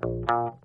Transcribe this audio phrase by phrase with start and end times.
[0.00, 0.62] Hola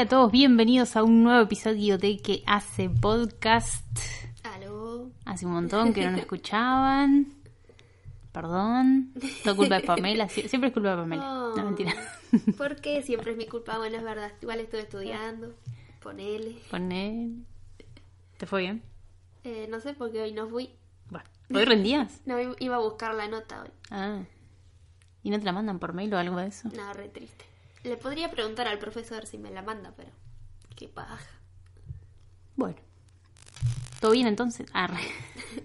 [0.00, 3.84] a todos, bienvenidos a un nuevo episodio de Que hace podcast.
[4.42, 5.10] Aló.
[5.26, 7.35] Hace un montón que no escuchaban.
[8.46, 9.12] Perdón.
[9.42, 10.28] Todo culpa de Pamela.
[10.28, 11.22] Sie- Siempre es culpa de Pamela.
[11.22, 11.56] No, Oh.
[11.64, 11.92] mentira.
[12.56, 13.76] ¿Por qué siempre es mi culpa?
[13.78, 14.32] Bueno, es verdad.
[14.40, 15.52] Igual estuve estudiando.
[16.00, 16.60] Ponele.
[16.70, 17.30] Poné.
[18.38, 18.82] ¿Te fue bien?
[19.44, 20.70] Eh, no sé por qué hoy no fui.
[21.10, 21.28] Bueno.
[21.54, 22.20] ¿Hoy rendías?
[22.26, 23.70] No iba a buscar la nota hoy.
[23.90, 24.22] Ah.
[25.24, 26.68] ¿Y no te la mandan por mail o algo de eso?
[26.76, 27.44] No, re triste.
[27.82, 30.10] Le podría preguntar al profesor si me la manda, pero.
[30.76, 31.18] Qué paja.
[32.54, 32.76] Bueno.
[34.00, 34.68] ¿Todo bien entonces?
[34.72, 35.00] Ah, re.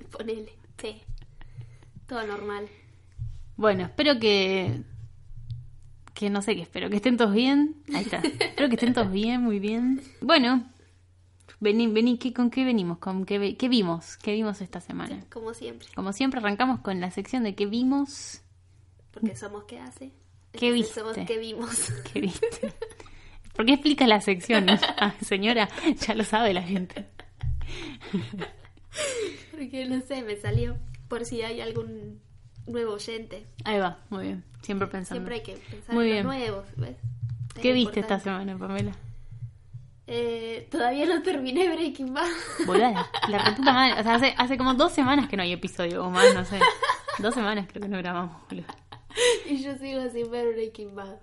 [0.12, 0.54] Ponele.
[0.80, 1.04] Sí.
[2.08, 2.68] Todo normal.
[3.62, 4.82] Bueno, espero que.
[6.16, 7.76] Que no sé qué espero, que estén todos bien.
[7.94, 8.18] Ahí está.
[8.18, 10.02] espero que estén todos bien, muy bien.
[10.20, 10.68] Bueno,
[11.60, 12.98] vení, vení, ¿qué, ¿con qué venimos?
[12.98, 14.18] ¿Con qué, qué vimos?
[14.18, 15.24] ¿Qué vimos esta semana?
[15.32, 15.88] Como siempre.
[15.94, 18.41] Como siempre, arrancamos con la sección de qué vimos.
[19.12, 20.12] Porque somos qué hace.
[20.54, 21.00] ¿Qué viste?
[21.00, 21.91] Somos qué vimos.
[22.12, 22.74] ¿Qué viste?
[23.55, 24.66] ¿Por qué explicas la sección?
[24.98, 25.70] Ah, señora,
[26.00, 27.05] ya lo sabe la gente.
[29.52, 30.78] Porque no sé, me salió.
[31.07, 32.22] Por si hay algún
[32.67, 33.45] nuevo oyente.
[33.63, 34.43] Ahí va, muy bien.
[34.62, 35.15] Siempre pensando.
[35.15, 36.26] Siempre hay que pensar Muy en bien.
[36.27, 36.95] los nuevos, ¿ves?
[37.55, 38.93] Es ¿Qué viste esta semana, Pamela?
[40.07, 42.27] Eh, todavía no terminé Breaking Bad.
[42.65, 43.99] Boluda, la reputa madre.
[43.99, 46.59] O sea, hace, hace como dos semanas que no hay episodio, o más, no sé.
[47.20, 48.65] Dos semanas creo que no grabamos, boludo.
[49.45, 51.15] y yo sigo sin ver Breaking Bad.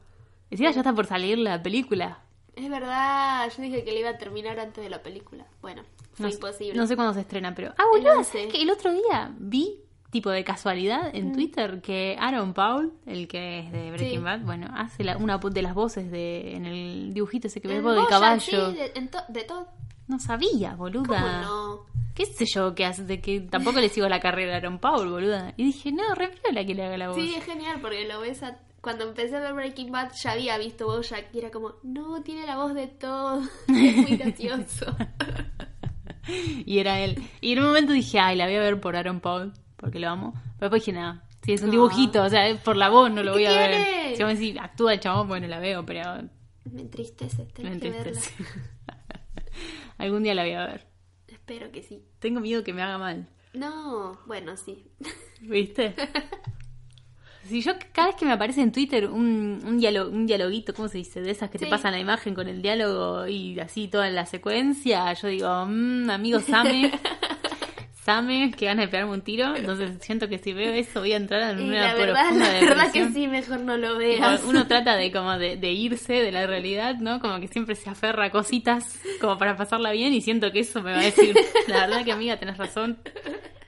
[0.51, 2.21] Decía, ya está por salir la película.
[2.57, 5.47] Es verdad, yo dije que le iba a terminar antes de la película.
[5.61, 5.83] Bueno,
[6.15, 6.75] fue No sé- imposible.
[6.75, 7.73] No sé cuándo se estrena, pero.
[7.77, 8.31] Ah, El boludo, 11.
[8.33, 8.63] ¿sabes qué?
[8.63, 13.73] El otro día vi, tipo de casualidad, en Twitter, que Aaron Paul, el que es
[13.73, 14.25] de Breaking Sí.
[14.25, 17.83] Bad, bueno, hace la- una de las voces de en el dibujito ese que ves
[17.83, 18.71] vos del caballo.
[18.71, 19.69] Sí, de, to- de todo.
[20.07, 21.07] No sabía, boluda.
[21.21, 21.87] ¿Cómo no?
[22.15, 23.05] ¿Qué sé yo que hace?
[23.05, 25.53] De que tampoco le sigo la carrera a Aaron Paul, boluda.
[25.59, 27.17] Y dije, no, re la que le haga la voz.
[27.17, 28.59] Sí, es genial porque lo ves a...
[28.81, 32.47] Cuando empecé a ver Breaking Bad ya había visto Bojack y era como, no, tiene
[32.47, 33.43] la voz de todo.
[33.69, 34.87] Es muy gracioso.
[36.67, 37.23] Y era él.
[37.41, 40.09] Y en un momento dije, ay, la voy a ver por Aaron Paul, porque lo
[40.11, 40.33] amo.
[40.59, 41.73] Pero después dije, nada, si es un No.
[41.73, 43.71] dibujito, o sea, es por la voz no lo ¿Qué voy a ver.
[43.71, 44.17] tiene?
[44.17, 46.03] Si vos me decís, actúa el chabón, bueno, la veo, pero
[46.71, 48.21] Me entristece, me tenés que verla.
[49.99, 50.87] Algún día la voy a ver.
[51.27, 52.05] Espero que sí.
[52.19, 53.29] Tengo miedo que me haga mal.
[53.55, 54.85] No, bueno, sí.
[55.41, 55.95] ¿Viste?
[57.49, 60.89] Si yo cada vez que me aparece en Twitter un, un, diálogo, un dialoguito, ¿cómo
[60.89, 61.23] se dice?
[61.23, 65.11] De esas que te pasan la imagen con el diálogo y así toda la secuencia,
[65.15, 66.91] yo digo, mmm, amigo Same,
[68.09, 69.55] Same, que gana de pegarme un tiro.
[69.55, 72.61] Entonces siento que si veo eso voy a entrar en una la verdad, profunda la
[72.61, 74.43] verdad que sí, mejor no lo veas.
[74.45, 77.21] Uno trata de como de, de irse de la realidad, ¿no?
[77.21, 80.83] Como que siempre se aferra a cositas como para pasarla bien y siento que eso
[80.83, 81.37] me va a decir,
[81.67, 82.99] la verdad que amiga, tenés razón,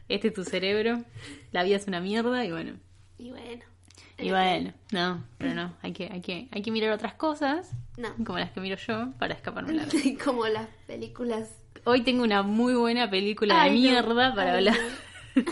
[0.08, 1.04] este es tu cerebro,
[1.52, 2.72] la vida es una mierda y bueno.
[3.18, 3.62] Y bueno.
[4.16, 8.08] Y bueno, no, pero no, hay que, hay que, hay que mirar otras cosas, No.
[8.24, 9.84] como las que miro yo, para escaparme la
[10.24, 11.59] Como las películas.
[11.90, 13.82] Hoy tengo una muy buena película Ay, de no.
[13.82, 14.76] mierda para Ay, hablar.
[15.36, 15.42] no.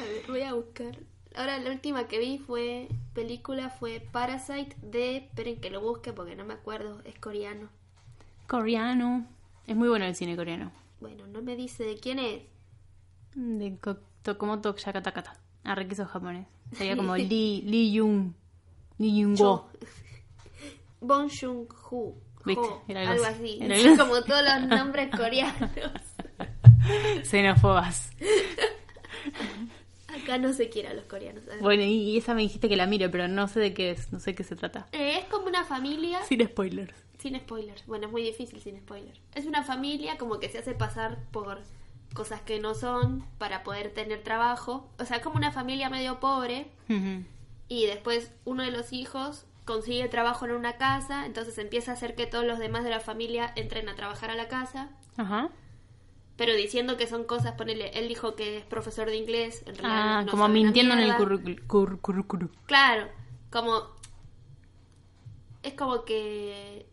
[0.00, 0.98] A ver, voy a buscar.
[1.34, 6.34] Ahora la última que vi fue película fue Parasite de esperen que lo busque porque
[6.36, 7.68] no me acuerdo, es coreano.
[8.46, 9.26] Coreano.
[9.66, 10.72] Es muy bueno el cine coreano.
[11.00, 12.42] Bueno, no me dice de quién es.
[13.34, 15.36] De Ko- Tokomoto Yakatakata.
[15.64, 16.46] Arre que eso es japonés.
[16.72, 18.32] Sería como Lee, Lee Jung.
[18.98, 19.68] Lee Jung Go.
[21.00, 22.14] Bong Joon Ho.
[22.54, 23.58] Algo algo así.
[23.62, 23.96] algo.
[24.04, 25.70] Como todos los nombres coreanos.
[27.24, 28.12] Xenófobas.
[30.08, 31.44] Acá no se quiere a los coreanos.
[31.60, 34.12] Bueno, y, esa me dijiste que la mire, pero no sé de qué es.
[34.12, 34.86] No sé qué se trata.
[34.92, 36.94] Eh, es como una familia Sin spoilers.
[37.18, 37.86] Sin spoilers.
[37.86, 39.20] Bueno, es muy difícil sin spoilers.
[39.34, 41.60] Es una familia como que se hace pasar por
[42.14, 44.88] cosas que no son para poder tener trabajo.
[44.98, 46.68] O sea, como una familia medio pobre
[47.68, 52.14] y después uno de los hijos consigue trabajo en una casa, entonces empieza a hacer
[52.16, 55.50] que todos los demás de la familia entren a trabajar a la casa, Ajá.
[56.36, 60.18] pero diciendo que son cosas, ponele, él dijo que es profesor de inglés, en realidad
[60.18, 61.56] Ah, no como mintiendo en el currículum.
[61.68, 62.48] Cur- currículum.
[62.66, 63.08] Claro,
[63.50, 63.82] como
[65.62, 66.86] es como que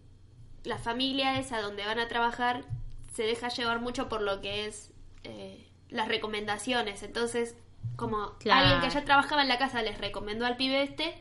[0.64, 2.66] la familia esa donde van a trabajar
[3.14, 4.92] se deja llevar mucho por lo que es
[5.24, 7.04] eh, las recomendaciones.
[7.04, 7.56] Entonces,
[7.96, 8.62] como Claro.
[8.62, 11.14] alguien que ya trabajaba en la casa les recomendó al pibe este,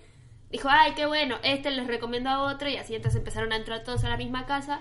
[0.51, 3.83] dijo, ay, qué bueno, este les recomendó a otro y así entonces empezaron a entrar
[3.85, 4.81] todos a la misma casa.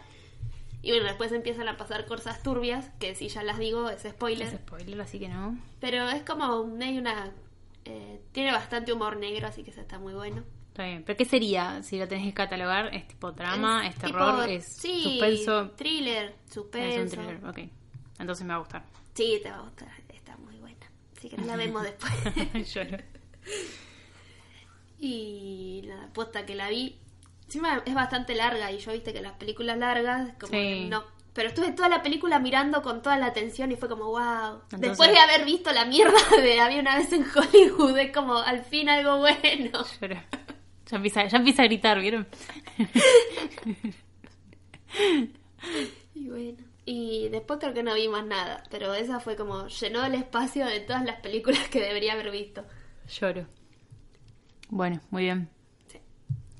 [0.81, 4.47] Y bueno, después empiezan a pasar cosas turbias, que si ya las digo es spoiler.
[4.47, 5.57] Es spoiler, así que no.
[5.79, 7.31] Pero es como medio una
[7.85, 10.43] Eh, tiene bastante humor negro, así que eso está muy bueno.
[10.69, 11.03] Está bien.
[11.05, 12.93] ¿Pero qué sería si lo tenés que catalogar?
[12.95, 13.85] ¿Es tipo drama?
[13.87, 14.41] ¿Es, Es terror?
[14.45, 15.71] tipo- ¿Es sí, suspenso?
[15.71, 17.01] Thriller, Es suspenso.
[17.01, 17.59] un thriller, ok.
[18.19, 18.83] Entonces me va a gustar.
[19.13, 19.89] Sí, te va a gustar.
[20.09, 20.85] Está muy buena.
[21.17, 22.73] Así que la vemos después.
[22.73, 22.97] Lloro.
[25.05, 26.97] Y la posta que la vi.
[27.45, 30.57] Encima es bastante larga y yo viste que las películas largas, como Sí.
[30.57, 31.03] que no.
[31.33, 34.61] Pero estuve toda la película mirando con toda la atención y fue como, wow.
[34.65, 38.37] Entonces- Después de haber visto la mierda de Había una vez en Hollywood, es como
[38.37, 39.83] al fin algo bueno.
[40.01, 40.21] Lloro.
[40.89, 42.27] Ya empieza, ya empieza a gritar, ¿vieron?
[46.15, 46.57] Y bueno.
[46.85, 50.65] Y después creo que no vi más nada, pero esa fue como llenó el espacio
[50.65, 52.63] de todas las películas que debería haber visto.
[53.19, 53.47] Lloro.
[54.75, 55.49] Bueno, muy bien.
[55.87, 55.99] Sí.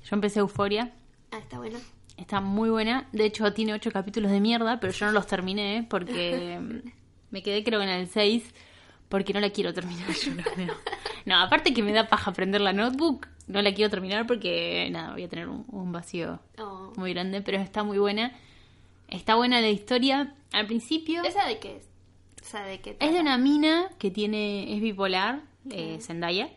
[0.04, 0.92] Yo empecé Euforia.
[1.32, 1.78] Ah, está buena.
[2.16, 3.08] Está muy buena.
[3.10, 5.86] De hecho, tiene ocho capítulos de mierda, pero yo no los terminé ¿eh?
[5.88, 6.60] porque
[7.32, 8.54] me quedé creo que en el 6
[9.08, 10.08] porque no la quiero terminar.
[10.12, 10.72] Yo no, no.
[11.26, 15.12] No, aparte que me da paja aprender la notebook, no la quiero terminar porque, nada,
[15.12, 16.92] voy a tener un, un vacío Oh.
[16.96, 18.32] muy grande, pero está muy buena.
[19.08, 20.34] Está buena la historia.
[20.52, 21.88] Al principio ¿Esa de qué es?
[22.42, 25.40] O sea, de qué es de una mina que tiene es bipolar,
[25.70, 26.50] eh, Zendaya.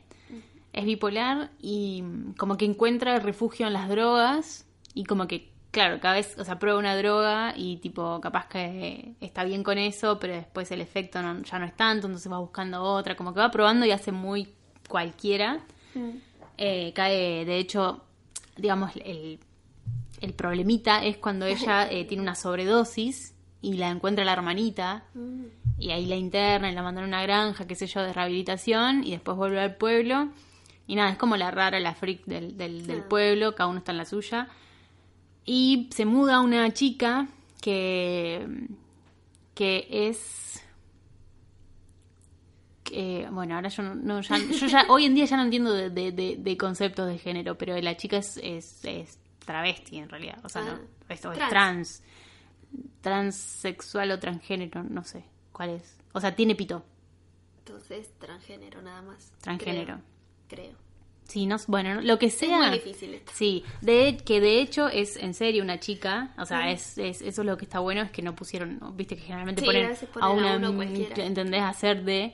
[0.77, 2.03] Es bipolar y
[2.37, 6.59] como que encuentra refugio en las drogas y como que, claro, cada vez, o sea,
[6.59, 11.21] prueba una droga y tipo, capaz que está bien con eso, pero después el efecto
[11.21, 14.11] no- ya no es tanto, entonces va buscando otra, como que va probando y hace
[14.11, 14.47] muy
[14.87, 15.59] cualquiera.
[15.95, 16.09] Mm.
[16.57, 18.03] Eh, cae, de hecho,
[18.55, 19.39] digamos, el,
[20.21, 25.45] el problemita es cuando ella eh, tiene una sobredosis y la encuentra la hermanita Mm.
[25.79, 29.03] y ahí la interna y la mandan a una granja, qué sé yo, de rehabilitación
[29.03, 30.29] y después vuelve al pueblo.
[30.87, 33.09] Y nada, es como la rara, la freak del, del, del Ah.
[33.09, 34.47] pueblo, cada uno está en la suya.
[35.45, 37.27] Y se muda una chica
[37.61, 38.47] que,
[39.53, 40.63] que es...
[42.83, 45.89] que, bueno, ahora yo no, ya, yo ya hoy en día ya no entiendo de,
[45.89, 50.39] de- de- de conceptos de género, pero la chica es, es, es travesti en realidad,
[50.43, 50.79] o sea, Ah, no,
[51.13, 51.49] esto es trans.
[51.51, 52.03] trans,
[53.01, 56.83] transexual o transgénero, no sé cuál es, o sea, tiene pito,
[57.59, 59.31] Entonces, transgénero nada más.
[59.41, 59.95] Transgénero.
[59.95, 60.16] Creo.
[60.47, 60.71] Creo.
[61.27, 63.31] sí, no, bueno, lo que sea, muy difícil esto.
[63.35, 67.41] sí, de que de hecho es en serio una chica, o sea, es, es- eso
[67.41, 69.91] es lo que está bueno es que no pusieron, viste que generalmente Sí, a ponen
[70.21, 71.25] a a una, uno cualquiera.
[71.25, 71.61] ¿entendés?
[71.63, 72.33] hacer de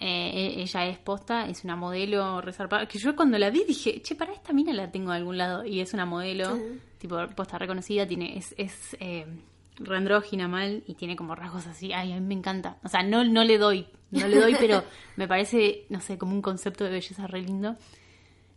[0.00, 2.86] eh, e- ella es posta, es una modelo resarpada.
[2.86, 5.64] Que yo cuando la vi dije, che, para esta mina la tengo de algún lado.
[5.64, 6.58] Y es una modelo,
[6.98, 9.24] tipo posta reconocida, tiene, es, es eh,
[9.76, 11.92] reandrógina mal y tiene como rasgos así.
[11.92, 12.78] Ay, a mí me encanta.
[12.84, 14.84] O sea, no, no le doy, no le doy, pero
[15.16, 17.76] me parece, no sé, como un concepto de belleza re lindo.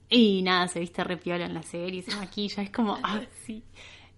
[0.09, 3.63] Y nada, se viste re piola en la serie, se maquilla, es como, ah, sí.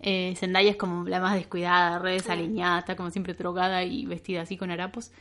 [0.02, 4.42] Eh, Zendaya es como la más descuidada, re desaliñada, está como siempre drogada y vestida
[4.42, 5.12] así con harapos.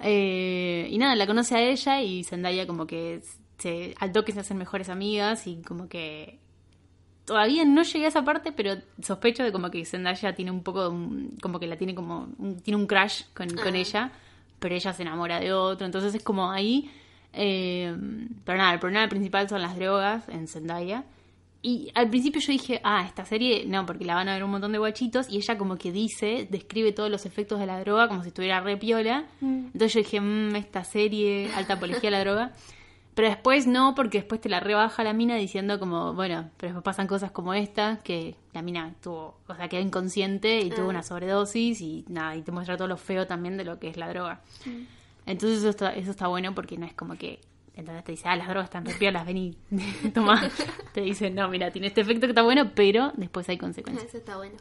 [0.00, 3.22] Eh, y nada, la conoce a ella y Zendaya como que
[3.58, 6.40] se, al toque se hacen mejores amigas y como que
[7.30, 10.92] todavía no llegué a esa parte, pero sospecho de como que Zendaya tiene un poco,
[11.40, 14.10] como que la tiene como, un- tiene un crush con, con ella,
[14.58, 16.90] pero ella se enamora de otro, entonces es como ahí,
[17.32, 17.94] eh,
[18.44, 21.04] pero nada, el problema principal son las drogas en Zendaya.
[21.62, 24.50] Y al principio yo dije, ah, esta serie, no, porque la van a ver un
[24.50, 28.08] montón de guachitos, y ella como que dice, describe todos los efectos de la droga
[28.08, 29.26] como si estuviera re piola.
[29.66, 32.52] Entonces yo dije, mmm, esta serie, alta apología a la droga.
[33.20, 36.82] Pero después no, porque después te la rebaja la mina diciendo como, bueno, pero después
[36.82, 40.88] pasan cosas como esta, que la mina tuvo, o sea, quedó inconsciente y tuvo Ah.
[40.88, 43.98] una sobredosis y nada, y te muestra todo lo feo también de lo que es
[43.98, 44.40] la droga.
[45.26, 47.40] Entonces eso está, eso está bueno porque no es como que,
[47.74, 49.54] entonces te dice, ah, las drogas están piolas, vení,
[50.14, 50.40] toma.
[50.94, 54.08] te dicen, no, mira, tiene este efecto que está bueno, pero después hay consecuencias.
[54.08, 54.56] Eso está bueno.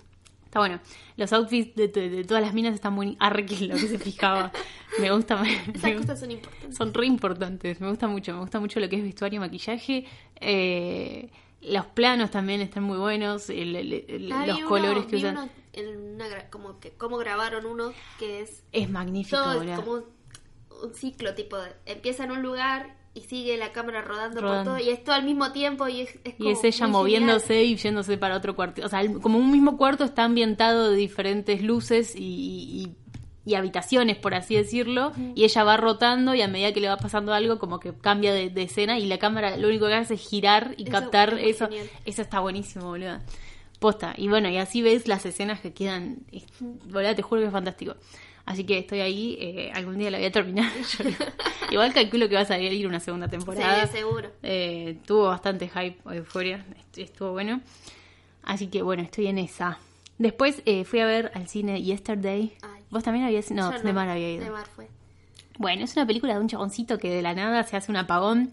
[0.50, 0.80] Está bueno.
[1.16, 4.00] Los outfits de, de- de todas las minas están muy arre que lo que se
[4.00, 4.52] fijaba.
[5.00, 5.36] Me gusta.
[5.40, 6.76] me- Esas me- cosas son importantes.
[6.78, 7.80] son re importantes.
[7.80, 8.34] Me gusta mucho.
[8.34, 10.06] Me gusta mucho lo que es vestuario, maquillaje.
[10.42, 11.30] Eh,
[11.62, 13.50] los planos también están muy buenos.
[13.52, 15.38] el- el- el- Ah, los uno- colores que usan.
[15.38, 19.80] uno en una gra- como que cómo grabaron uno que es Es magnífico, todo es
[19.80, 20.06] como un,
[20.84, 24.72] un ciclo tipo de- empieza en un lugar y sigue la cámara rodando, Rodando.
[24.72, 26.88] por todo y es todo al mismo tiempo y es, es Y como es ella
[26.88, 27.66] moviéndose genial.
[27.66, 28.86] y yéndose para otro cuarto.
[28.86, 32.96] O sea, el- como un mismo cuarto está ambientado de diferentes luces y, y-
[33.46, 35.12] y habitaciones, por así decirlo.
[35.34, 38.32] Y ella va rotando y a medida que le va pasando algo, como que cambia
[38.32, 41.34] de, de escena y la cámara lo único que hace es girar y Eso captar
[41.40, 41.66] es eso.
[41.68, 41.90] genial.
[42.06, 43.18] Eso está buenísimo, boludo.
[43.80, 44.14] Posta.
[44.18, 46.20] Y bueno, y así ves las escenas que quedan.
[46.60, 47.96] Boludo, te juro que es fantástico.
[48.50, 50.72] Así que estoy ahí, eh, algún día la voy a terminar.
[50.98, 51.06] Yo-
[51.72, 53.86] Igual calculo que va a salir una segunda temporada.
[53.86, 54.32] Sí, seguro.
[54.42, 57.62] Eh, tuvo bastante hype euforia, est- estuvo bueno.
[58.42, 59.78] Así que bueno, estoy en esa.
[60.18, 62.54] Después eh, fui a ver al cine Yesterday.
[62.64, 62.82] Ay.
[62.90, 64.44] ¿Vos también habías No, de Mar había ido.
[64.46, 64.88] De Mar fue.
[65.60, 68.50] Bueno, es una película de un chaboncito que de la nada se hace un apagón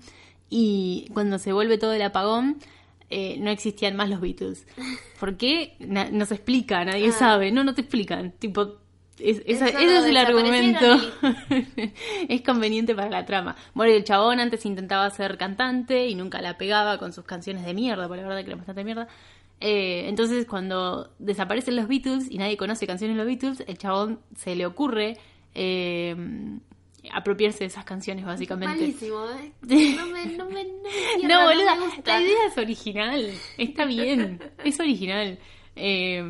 [0.50, 2.58] y cuando se vuelve todo el apagón
[3.08, 4.66] eh, no existían más los Beatles.
[5.20, 5.74] ¿Por qué?
[5.78, 7.12] Na- no se explica, nadie Ah.
[7.12, 7.50] sabe.
[7.50, 8.32] No, no te explican.
[8.32, 8.76] Tipo,
[9.18, 10.86] es- esa- ese es el argumento.
[12.28, 13.56] es conveniente para la trama.
[13.74, 17.74] Bueno, el chabón antes intentaba ser cantante y nunca la pegaba con sus canciones de
[17.74, 19.08] mierda, por la verdad que era bastante mierda.
[19.60, 24.20] Eh, entonces, cuando desaparecen los Beatles y nadie conoce canciones de los Beatles, el chabón
[24.36, 25.16] se le ocurre
[25.54, 26.14] eh,
[27.12, 28.80] apropiarse de esas canciones, básicamente.
[28.80, 29.52] Malísimo, ¿eh?
[29.96, 32.18] No me, no me, no me No, no boluda, me gusta.
[32.18, 33.30] la idea es original.
[33.56, 35.38] Está bien, es original.
[35.76, 36.20] Eh,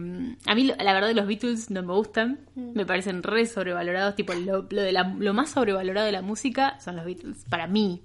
[0.47, 2.41] a mí, la verdad, los Beatles no me gustan.
[2.57, 2.73] Mm.
[2.75, 4.15] Me parecen re sobrevalorados.
[4.17, 7.45] Tipo, lo, lo de la- lo más sobrevalorado de la música son los Beatles.
[7.49, 8.03] Para mí.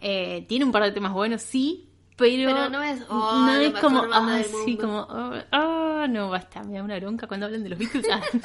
[0.00, 1.88] Eh, tiene un par de temas buenos, sí.
[2.16, 6.28] Pero, Pero no es, oh, no es como, ah, del sí, como, oh, ah, no,
[6.28, 8.06] basta, me da una bronca cuando hablan de los Beatles.
[8.12, 8.20] Ah.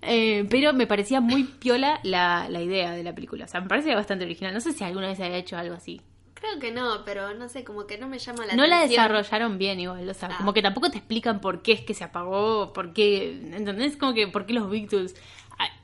[0.00, 3.46] Eh, pero me parecía muy piola la, la idea de la película.
[3.46, 4.54] O sea, me parecía bastante original.
[4.54, 6.00] No sé si alguna vez había hecho algo así.
[6.40, 9.02] Creo que no, pero no sé, como que no me llama la no la atención.
[9.08, 10.36] desarrollaron bien igual, o sea, Ah.
[10.38, 13.96] como que tampoco te explican por qué es que se apagó, por qué, ¿entendés?
[13.96, 15.16] Como que por qué los Beatles.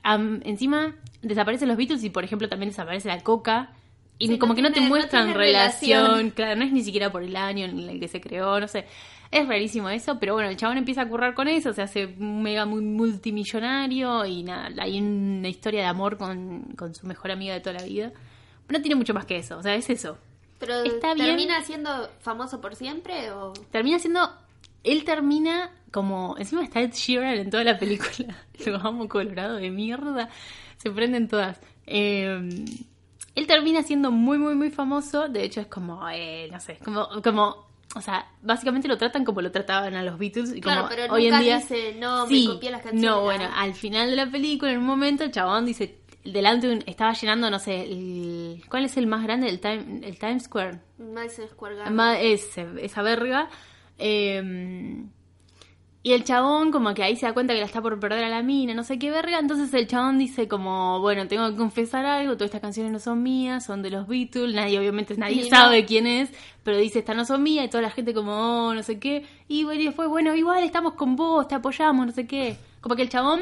[0.05, 3.73] A- encima desaparecen los Beatles y por ejemplo también desaparece la coca
[4.19, 6.31] y Sí, como no que no te tiene- no muestran relación, relación.
[6.31, 8.87] claro, no es ni siquiera por el año en el que se creó, no sé.
[9.33, 12.65] Es rarísimo eso, pero bueno, el chabón empieza a currar con eso, se hace mega
[12.67, 17.61] muy multimillonario y nada, hay una historia de amor con, con su mejor amiga de
[17.61, 18.13] toda la vida.
[18.67, 20.17] Pero no tiene mucho más que eso, o sea, es eso.
[20.59, 21.27] Pero Está bien.
[21.29, 24.31] termina siendo famoso por siempre o termina siendo.
[24.83, 26.37] Él termina como.
[26.39, 28.37] Encima está Ed Sheeran en toda la película.
[28.67, 30.29] Lo amo colorado de mierda.
[30.77, 31.61] Se prenden todas.
[31.87, 32.65] Eh,
[33.35, 35.29] él termina siendo muy, muy, muy famoso.
[35.29, 36.07] De hecho, es como.
[36.11, 36.79] eh, no sé.
[36.85, 37.09] Como.
[37.23, 37.65] como
[37.97, 40.53] o sea, básicamente lo tratan como lo trataban a los Beatles.
[40.57, 41.57] Y Claro, como pero hoy nunca en día.
[41.59, 43.09] dice, "No, me copié las canciones".
[43.09, 46.01] No, bueno, al final de la película, en un momento, el chabón dice.
[46.25, 49.49] Delante estaba llenando, no sé, el, ¿cuál es el más grande?
[49.49, 50.81] El, time, el Times Square.
[50.99, 51.95] Madison Square Garden.
[51.95, 53.49] Ma- ese, esa verga.
[53.99, 55.05] eh,
[56.07, 58.29] y el chabón como que ahí se da cuenta que la está por perder a
[58.29, 59.39] la mina, no sé qué verga.
[59.39, 63.23] Entonces el chabón dice como, bueno, tengo que confesar algo, todas estas canciones no son
[63.23, 65.49] mías, son de los Beatles, nadie, obviamente nadie no.
[65.49, 66.31] sabe quién es,
[66.63, 68.33] pero dice, estas no son mías, y toda la gente como,
[68.69, 69.25] oh, no sé qué.
[69.49, 72.59] Y bueno, y después, bueno, igual estamos con vos, te apoyamos, no sé qué.
[72.83, 73.41] Como que el chabón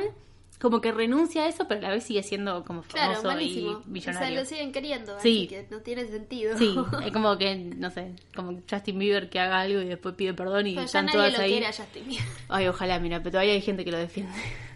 [0.62, 3.34] como que renuncia a eso, pero a la vez sigue siendo como Claro, famoso y
[3.34, 3.70] malísimo.
[3.70, 4.38] O sea, millonario.
[4.40, 5.38] lo siguen queriendo, Sí.
[5.40, 6.56] así que no tiene sentido.
[6.56, 6.72] Sí,
[7.04, 10.68] es como que, no sé, como Justin Bieber que haga algo y después pide perdón
[10.68, 11.50] y Pero ya están nadie todas lo ahí.
[11.50, 12.24] quiere a Justin Bieber.
[12.48, 14.32] Ay, ojalá, mira, pero todavía hay gente que lo defiende.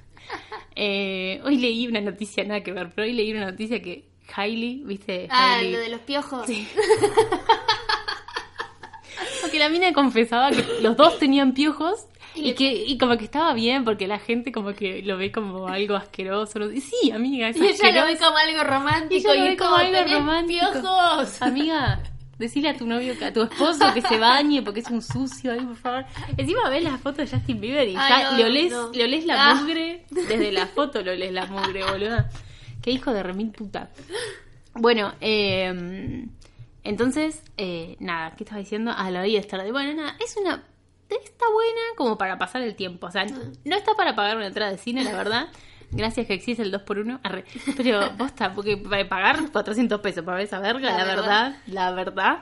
[0.78, 4.82] Eh, hoy leí una noticia, nada que ver, pero hoy leí una noticia que Hailey,
[4.84, 5.26] ¿viste?
[5.30, 6.46] Ah, Hailey, lo de los piojos.
[9.40, 13.24] Porque la mina confesaba que los dos tenían piojos Y y, que y como que
[13.24, 16.70] estaba bien porque la gente como que lo ve como algo asqueroso.
[16.70, 19.14] Y sí, amiga, es Y ella lo ve como algo romántico.
[19.14, 20.66] Y ella lo y ve como algo "Tenés romántico".
[20.72, 21.42] piojos.
[21.42, 22.02] Amiga,
[22.38, 25.60] decile a tu novio, a tu esposo que se bañe porque es un sucio ahí,
[25.60, 26.04] por favor.
[26.36, 28.90] Encima ves las fotos de Justin Bieber y Ay, ya no, le, olés, no.
[28.92, 29.54] le olés la Ah.
[29.54, 30.04] mugre.
[30.10, 32.28] Desde la foto le olés la mugre, boluda.
[32.82, 33.90] Qué hijo de remil puta.
[34.74, 36.26] Bueno, eh,
[36.84, 38.92] entonces, eh, nada, ¿qué estaba diciendo?
[38.96, 40.62] Ah, lo de estar de Bueno, nada, es una.
[41.08, 43.06] Está buena como para pasar el tiempo.
[43.06, 45.48] O sea, no está para pagar una entrada de cine, la verdad.
[45.92, 47.20] Gracias que existe el 2x1.
[47.22, 47.44] Arre.
[47.76, 51.16] Pero posta, porque para pagar 400 pesos para ver esa verga, La la, verdad.
[51.22, 52.38] verdad, la verdad.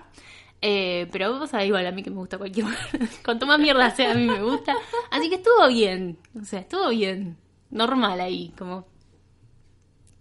[0.63, 2.65] Eh, pero vos sabés igual a mí que me gusta cualquier
[3.25, 4.75] Cuanto más mierda sea, a mí me gusta.
[5.11, 6.19] Así que estuvo bien.
[6.41, 7.37] O sea, estuvo bien.
[7.71, 8.87] Normal ahí, como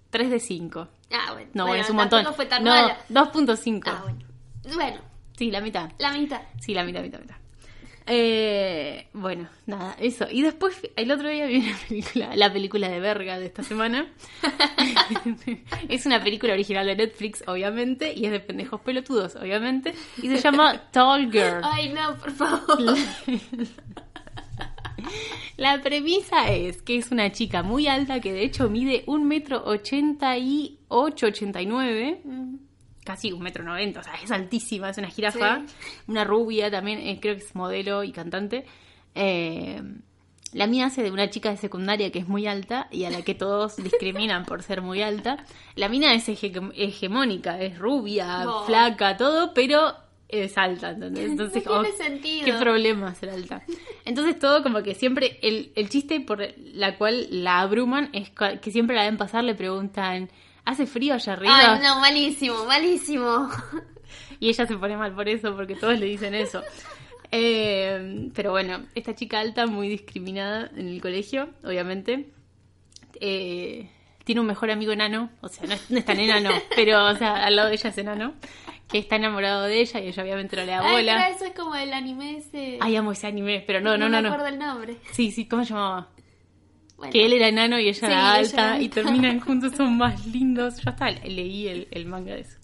[0.10, 0.88] 3 de 5.
[1.12, 1.50] Ah, bueno.
[1.54, 2.24] No, bueno, es un montón.
[2.26, 2.32] no,
[2.72, 2.98] mala.
[3.10, 3.84] 2.5.
[3.86, 4.20] Ah, bueno.
[4.76, 5.02] Bueno,
[5.38, 5.92] Sí, la mitad.
[5.98, 6.42] la mitad.
[6.60, 7.36] Sí, la mitad, mitad, mitad.
[8.06, 10.28] Eh, bueno, nada, eso.
[10.30, 14.08] Y después, el otro día vi una película, la película de verga de esta semana.
[15.90, 19.94] es una película original de Netflix, obviamente, y es de pendejos pelotudos, obviamente.
[20.18, 21.62] Y se llama Tall Girl.
[21.64, 22.96] Ay, no, por favor.
[25.58, 29.64] La premisa es que es una chica muy alta que de hecho mide un metro
[29.66, 32.22] ochenta y ocho, ochenta y nueve,
[33.06, 35.74] casi un metro noventa, o sea, es altísima, es una jirafa, Sí.
[36.08, 38.66] una rubia también, eh, creo que es modelo y cantante.
[39.16, 39.82] Eh,
[40.54, 43.24] la mía hace de una chica de secundaria que es muy alta y a la
[43.24, 45.44] que todos discriminan por ser muy alta.
[45.76, 49.96] La mina es hege- hegemónica, es rubia, flaca, todo, pero
[50.30, 51.32] es alta, ¿entendés?
[51.32, 52.46] Entonces, No tiene oh, sentido.
[52.46, 53.64] qué problema ser alta.
[54.06, 58.30] Entonces todo como que siempre, el, el chiste por la cual la abruman es
[58.62, 60.30] que siempre la ven pasar, le preguntan,
[60.66, 61.74] ¿hace frío allá arriba?
[61.74, 63.50] Ay, no, malísimo, malísimo.
[64.40, 66.62] Y ella se pone mal por eso, porque todos le dicen eso.
[67.36, 72.30] Eh, pero bueno, esta chica alta, muy discriminada en el colegio, obviamente.
[73.20, 73.90] Eh,
[74.24, 77.16] tiene un mejor amigo enano, o sea, no es, no es tan enano, pero, o
[77.16, 78.34] sea, al lado de ella es enano,
[78.88, 81.24] que está enamorado de ella y ella obviamente no le da Ay, bola.
[81.24, 82.78] pero eso es como el anime ese.
[82.80, 84.28] Ay, amo ese anime, pero no, no, no, me no.
[84.30, 84.98] acuerdo el nombre.
[85.12, 86.10] Sí, sí, ¿cómo se llamaba?
[87.04, 88.94] Bueno, Que él era enano y ella Sí, era ella alta era y alta.
[89.02, 90.78] terminan juntos, son más lindos.
[90.82, 92.58] Yo hasta leí el, el manga de eso.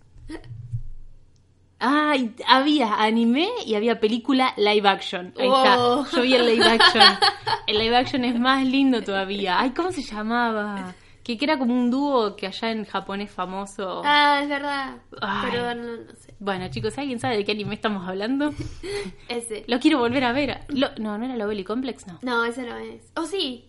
[1.81, 5.33] Ay, había anime y había película live action.
[5.39, 5.75] Ahí está.
[6.13, 7.03] Yo vi el live action.
[7.67, 9.59] El live action es más lindo todavía.
[9.59, 10.95] Ay, ¿cómo se llamaba?
[11.23, 14.01] Que, que era como un dúo que allá en Japón es famoso.
[14.03, 14.95] Ah, es verdad.
[15.21, 15.49] Ay.
[15.51, 16.33] Pero no, no sé.
[16.39, 18.53] Bueno, chicos, ¿alguien sabe de qué anime estamos hablando?
[19.29, 19.63] Ese.
[19.67, 20.61] Lo quiero volver a ver.
[20.69, 22.17] Lo- no, no era Lovely Complex, no.
[22.23, 23.03] No, ese no es.
[23.15, 23.68] Oh, sí.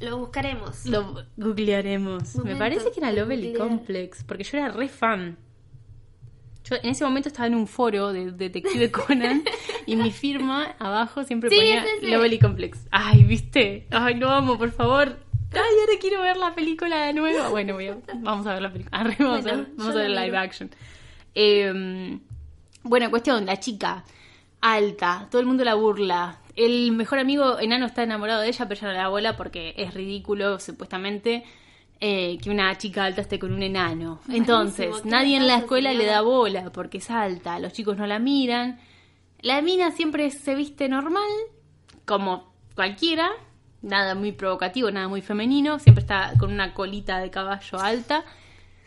[0.00, 0.86] Lo buscaremos.
[0.86, 2.36] Lo googlearemos.
[2.36, 3.52] Me parece que era Lovely.
[3.54, 5.36] Complex, porque yo era re fan.
[6.64, 9.42] Yo en ese momento estaba en un foro de Detective Conan
[9.86, 12.06] y mi firma abajo siempre Sí, ponía ese.
[12.08, 12.86] Lovely Complex.
[12.90, 13.86] Ay, ¿viste?
[13.90, 15.16] Ay, no amo, por favor.
[15.50, 17.48] Ay, ahora quiero ver la película de nuevo.
[17.50, 18.98] Bueno, voy a- vamos a ver la película.
[19.00, 20.70] Arre, vamos, Bueno, a, ver- vamos a ver live action.
[21.34, 22.18] Eh,
[22.82, 24.04] bueno, cuestión, la chica
[24.60, 26.38] alta, todo el mundo la burla.
[26.58, 29.74] El mejor amigo enano está enamorado de ella, pero ella no le da bola porque
[29.76, 31.44] es ridículo, supuestamente,
[32.00, 34.20] eh, que una chica alta esté con un enano.
[34.28, 38.08] Entonces, ¿qué nadie en la escuela le da bola porque es alta, los chicos no
[38.08, 38.80] la miran.
[39.40, 41.30] La mina siempre se viste normal,
[42.04, 43.30] como cualquiera,
[43.82, 48.24] nada muy provocativo, nada muy femenino, siempre está con una colita de caballo alta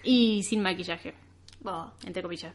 [0.04, 1.14] y sin maquillaje
[1.62, 1.94] Bo.
[2.06, 2.54] entre comillas.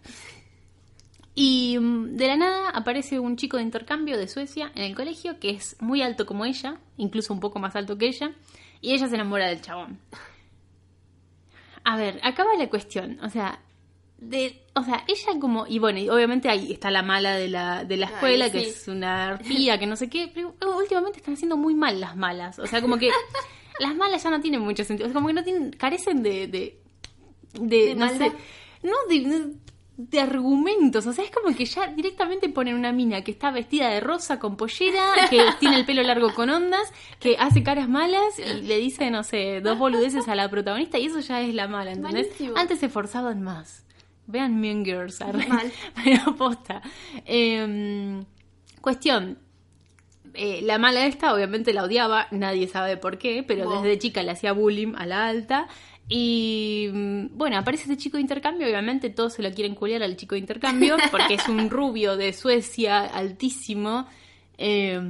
[1.38, 5.38] Y mm, de la nada aparece un chico de intercambio de Suecia en el colegio
[5.38, 8.32] que es muy alto como ella, incluso un poco más alto que ella,
[8.80, 10.00] y ella se enamora del chabón.
[11.84, 13.60] A ver, acaba la cuestión, o sea,
[14.18, 17.84] de, o sea, ella como, y bueno, y obviamente ahí está la mala de la,
[17.84, 21.34] de la Ay, escuela, que es una arpía, que no sé qué, pero últimamente están
[21.34, 23.10] haciendo muy mal las malas, o sea, como que
[23.78, 26.80] las malas ya no tienen mucho sentido, es como que no tienen, carecen de, de,
[27.60, 28.28] de, ¿De no maldad?
[28.28, 28.32] sé,
[28.82, 29.52] no de,
[29.98, 33.88] de argumentos, o sea, es como que ya directamente ponen una mina que está vestida
[33.88, 38.38] de rosa con pollera, que tiene el pelo largo con ondas, que hace caras malas
[38.38, 41.66] y le dice, no sé, dos boludeces a la protagonista y eso ya es la
[41.66, 42.26] mala, ¿entendés?
[42.28, 42.56] Malísimo.
[42.58, 43.84] Antes se esforzaban más.
[44.26, 45.20] Vean Mean Girls.
[45.20, 45.72] Mal.
[46.04, 46.82] pero posta.
[47.24, 48.24] Em,
[48.82, 49.38] cuestión,
[50.34, 53.82] eh, la mala esta obviamente la odiaba, nadie sabe por qué, pero Wow.
[53.82, 55.68] desde chica le hacía bullying a la alta.
[56.08, 60.16] Y mm, bueno, aparece este chico de intercambio, obviamente todos se lo quieren culiar al
[60.16, 64.06] chico de intercambio, porque es un rubio de Suecia, altísimo.
[64.58, 65.00] Eh,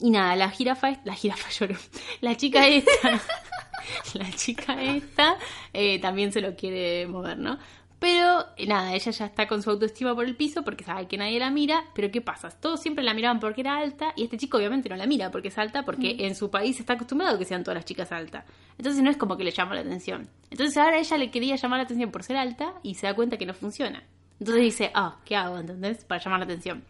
[0.00, 1.76] y nada, la jirafa, la jirafa lloró,
[2.20, 3.20] la chica esta,
[4.14, 5.36] la chica esta
[5.72, 7.58] eh, también se lo quiere mover, ¿no?
[7.98, 11.18] Pero eh, nada, ella ya está con su autoestima por el piso porque sabe que
[11.18, 12.48] nadie la mira, pero ¿qué pasa?
[12.50, 15.48] Todos siempre la miraban porque era alta y este chico obviamente no la mira porque
[15.48, 18.44] es alta porque en su país está acostumbrado a que sean todas las chicas altas.
[18.76, 20.28] Entonces no es como que le llama la atención.
[20.50, 23.36] Entonces ahora ella le quería llamar la atención por ser alta y se da cuenta
[23.36, 24.04] que no funciona.
[24.38, 25.58] Entonces dice, ah, ¿qué hago?
[25.58, 26.04] ¿Entendés?
[26.04, 26.84] Para llamar la atención.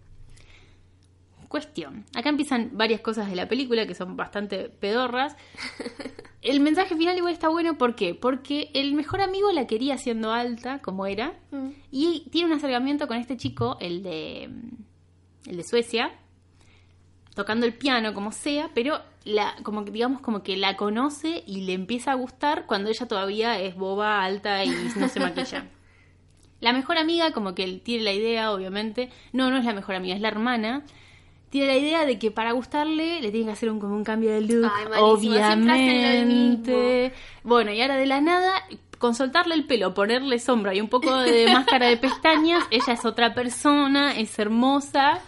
[1.49, 2.05] Cuestión.
[2.15, 5.35] Acá empiezan varias cosas de la película que son bastante pedorras.
[6.43, 8.15] El mensaje final igual está bueno, ¿por qué?
[8.15, 11.69] Porque el mejor amigo la quería siendo alta, como era, Mm.
[11.91, 14.45] y tiene un acercamiento con este chico, el de,
[15.47, 16.13] el de Suecia,
[17.35, 21.63] tocando el piano como sea, pero la, como que digamos como que la conoce y
[21.63, 25.67] le empieza a gustar cuando ella todavía es boba, alta y no se maquilla.
[26.61, 29.11] La mejor amiga, como que él tiene la idea, obviamente.
[29.33, 30.83] No, no es la mejor amiga, es la hermana.
[31.51, 34.31] Tiene la idea de que para gustarle le tiene que hacer un, como un cambio
[34.33, 35.55] de look, Ay, obviamente.
[37.43, 38.53] Bueno, y ahora de la nada,
[38.99, 43.05] con soltarle el pelo, ponerle sombra y un poco de máscara de pestañas, ella es
[43.05, 45.21] otra persona, es hermosa.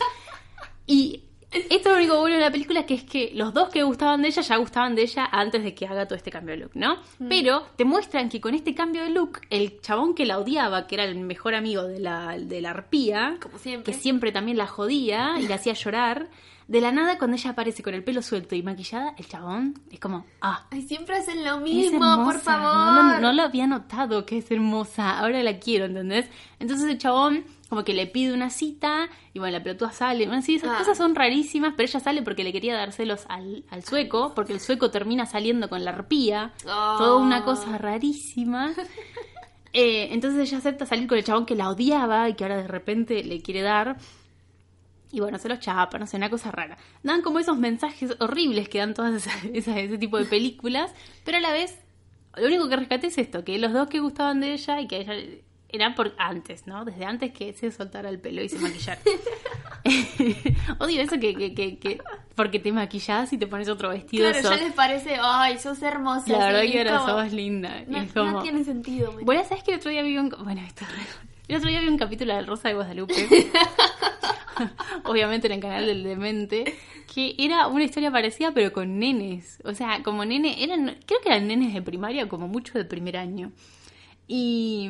[0.86, 3.82] Y esto es lo único bueno de la película, que es que los dos que
[3.82, 6.62] gustaban de ella ya gustaban de ella antes de que haga todo este cambio de
[6.62, 6.96] look, ¿no?
[7.28, 10.94] Pero te muestran que con este cambio de look, el chabón que la odiaba, que
[10.94, 13.92] era el mejor amigo de la, de la arpía, Como siempre.
[13.92, 16.28] que siempre también la jodía y la hacía llorar,
[16.68, 19.98] de la nada cuando ella aparece con el pelo suelto y maquillada, el chabón es
[19.98, 22.24] como, ah, Ay, siempre hacen lo mismo, hermosa.
[22.24, 22.94] por favor.
[22.94, 25.18] No, no lo había notado que es hermosa.
[25.18, 26.26] Ahora la quiero, ¿entendés?
[26.60, 30.26] Entonces el chabón como que le pide una cita y bueno, la pelotuda sale.
[30.26, 30.78] Bueno, sí, esas Ah.
[30.78, 34.52] cosas son rarísimas, pero ella sale porque le quería dar celos al, al sueco, porque
[34.52, 36.52] el sueco termina saliendo con la arpía.
[36.66, 36.96] Oh.
[36.98, 38.72] Toda una cosa rarísima.
[39.72, 42.66] Eh, entonces ella acepta salir con el chabón que la odiaba y que ahora de
[42.66, 43.98] repente le quiere dar.
[45.12, 46.76] Y bueno, se los chapa, no sé, una cosa rara.
[47.04, 50.92] Dan como esos mensajes horribles que dan todas esas, esas- ese tipo de películas,
[51.24, 51.78] pero a la vez,
[52.36, 54.96] lo único que rescaté es esto, que los dos que gustaban de ella y que
[54.96, 55.14] a ella
[55.72, 56.84] eran por antes, ¿no?
[56.84, 59.00] Desde antes que se soltara el pelo y se maquillara.
[60.78, 61.98] Odio eso que, que, que, que
[62.34, 64.28] porque te maquillas y te pones otro vestido.
[64.30, 66.30] Claro, sos- ya les parece, ay, sos hermosa.
[66.30, 67.82] La verdad que ahora como- sos linda.
[67.86, 68.30] No, es como...
[68.32, 69.12] no tiene sentido.
[69.12, 70.28] me- Bueno, ¿sabes que el otro día vi un...
[70.44, 70.84] Bueno, esto
[71.48, 73.14] El otro día vi un capítulo de Rosa de Guadalupe.
[75.04, 76.76] Obviamente en el canal del Demente.
[77.12, 79.58] Que era una historia parecida, pero con nenes.
[79.64, 80.62] O sea, como nene...
[80.62, 83.50] Eran, creo que eran nenes de primaria, como mucho de primer año.
[84.28, 84.88] Y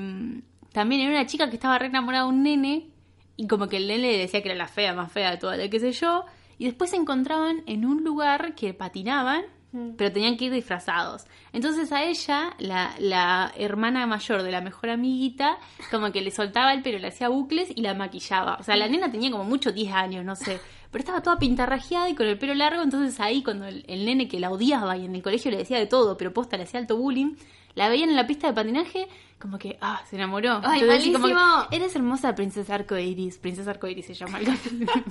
[0.72, 2.88] también era una chica que estaba re enamorada de un nene.
[3.36, 5.56] Y como que el nene le decía que era la fea, más fea de toda
[5.56, 6.24] la que sé yo.
[6.58, 9.90] Y después se encontraban en un lugar que patinaban, Mm.
[9.96, 11.26] pero tenían que ir disfrazados.
[11.52, 15.58] Entonces a ella, la, la hermana mayor de la mejor amiguita,
[15.92, 18.56] como que le soltaba el pelo, le hacía bucles y la maquillaba.
[18.58, 20.58] O sea, la nena tenía como mucho 10 años, no sé.
[20.90, 22.82] Pero estaba toda pintarrajeada y con el pelo largo.
[22.82, 25.78] Entonces ahí, cuando el, el nene que la odiaba y en el colegio le decía
[25.78, 27.36] de todo, pero posta le hacía alto bullying,
[27.74, 30.60] la veían en la pista de patinaje, como que, ah, se enamoró.
[30.62, 31.68] Ay, Entonces, así como que, malísimo.
[31.70, 33.38] Eres hermosa, princesa arcoiris.
[33.38, 34.92] Princesa arcoiris se llama el capítulo.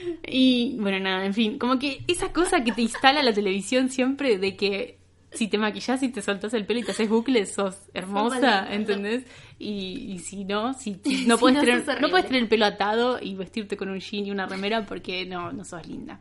[0.26, 4.38] Y bueno, nada, en fin, como que esa cosa que te instala la televisión siempre
[4.38, 4.98] de que
[5.32, 9.24] si te maquillas y te soltas el pelo y te haces bucles, sos hermosa, ¿entendés?
[9.58, 12.48] Y, y si no, si, si no, Si puedes no, tener, no puedes tener el
[12.48, 16.20] pelo atado y vestirte con un jean y una remera porque no, no sos linda.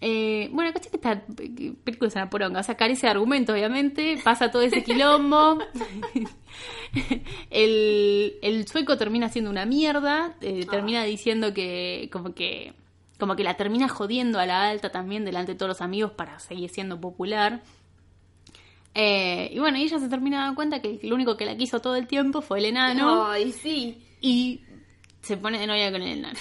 [0.00, 1.22] Eh, bueno, es que esta
[1.84, 5.58] película es una poronga, o sea, carece de argumento, obviamente, pasa todo ese quilombo.
[7.50, 12.74] el, el sueco termina siendo una mierda, eh, termina diciendo que como que
[13.18, 16.38] como que la termina jodiendo a la alta también delante de todos los amigos para
[16.38, 17.62] seguir siendo popular.
[18.94, 21.96] Eh, y bueno, ella se termina dando cuenta que lo único que la quiso todo
[21.96, 24.02] el tiempo fue el enano Ay, sí.
[24.20, 24.62] y
[25.20, 26.38] se pone de novia con el enano.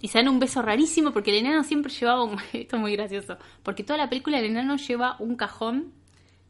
[0.00, 2.38] Y se dan un beso rarísimo porque el enano siempre llevaba un...
[2.52, 3.38] Esto es muy gracioso.
[3.62, 5.92] Porque toda la película el enano lleva un cajón,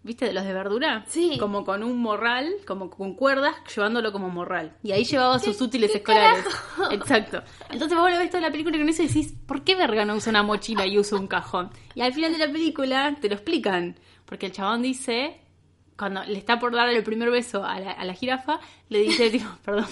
[0.02, 0.26] ¿viste?
[0.26, 1.04] De los de verdura.
[1.06, 1.36] Sí.
[1.38, 4.76] Como con un morral, como con cuerdas, llevándolo como morral.
[4.82, 6.44] Y ahí llevaba sus útiles escolares.
[6.90, 7.42] Exacto.
[7.70, 10.16] Entonces vos lo ves toda la película con eso y decís, ¿por qué verga no
[10.16, 11.70] usa una mochila y usa un cajón?
[11.94, 13.96] Y al final de la película te lo explican.
[14.24, 15.40] Porque el chabón dice,
[15.96, 19.30] cuando le está por dar el primer beso a la, a la jirafa, le dice,
[19.30, 19.86] tipo, perdón,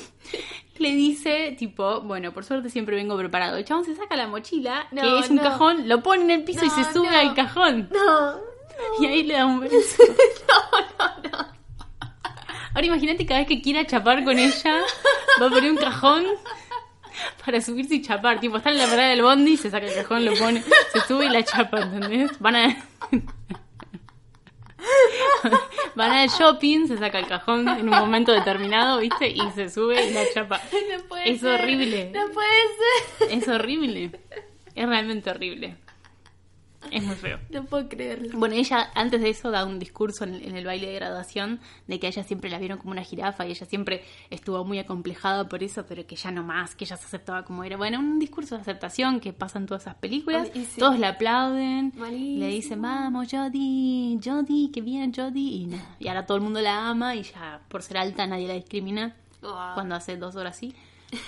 [0.78, 3.56] le dice, tipo, bueno, por suerte siempre vengo preparado.
[3.56, 5.42] El chabón se saca la mochila, No, que es un no.
[5.42, 7.16] cajón, lo pone en el piso y No, se sube no.
[7.18, 7.88] al cajón.
[7.92, 8.34] No.
[9.00, 10.02] Y ahí le da un beso.
[12.74, 14.80] Ahora imagínate cada vez que quiera chapar con ella,
[15.40, 16.24] va a poner un cajón
[17.44, 18.40] para subirse y chapar.
[18.40, 20.60] Tipo, está en la parada del bondi, se saca el cajón, lo pone,
[20.92, 22.36] se sube y la chapa, ¿entendés?
[22.40, 22.76] Van a...
[25.94, 29.28] Van al shopping, se saca el cajón en un momento determinado, ¿viste?
[29.28, 30.60] Y se sube y la chapa.
[30.96, 31.60] No puede Es ser.
[31.60, 32.10] horrible.
[32.14, 32.48] No puede
[33.18, 33.38] ser.
[33.38, 34.10] Es horrible.
[34.74, 35.76] Es realmente horrible.
[36.90, 37.38] Es muy feo.
[37.50, 38.38] No puedo creerlo.
[38.38, 41.98] Bueno, ella antes de eso da un discurso en, en el baile de graduación de
[42.00, 45.48] que a ella siempre la vieron como una jirafa y ella siempre estuvo muy acomplejada
[45.48, 47.76] por eso, pero que ya no más, que ella se aceptaba como era.
[47.76, 50.50] Bueno, un discurso de aceptación que pasa en todas esas películas.
[50.54, 50.80] Ay, y sí.
[50.80, 52.38] Todos la aplauden, Malísimo.
[52.40, 55.54] le dicen, vamos, Jodie, Jodie, que bien, Jodie.
[55.54, 58.48] Y nada, y ahora todo el mundo la ama y ya por ser alta nadie
[58.48, 59.14] la discrimina
[59.74, 60.74] cuando hace dos horas sí.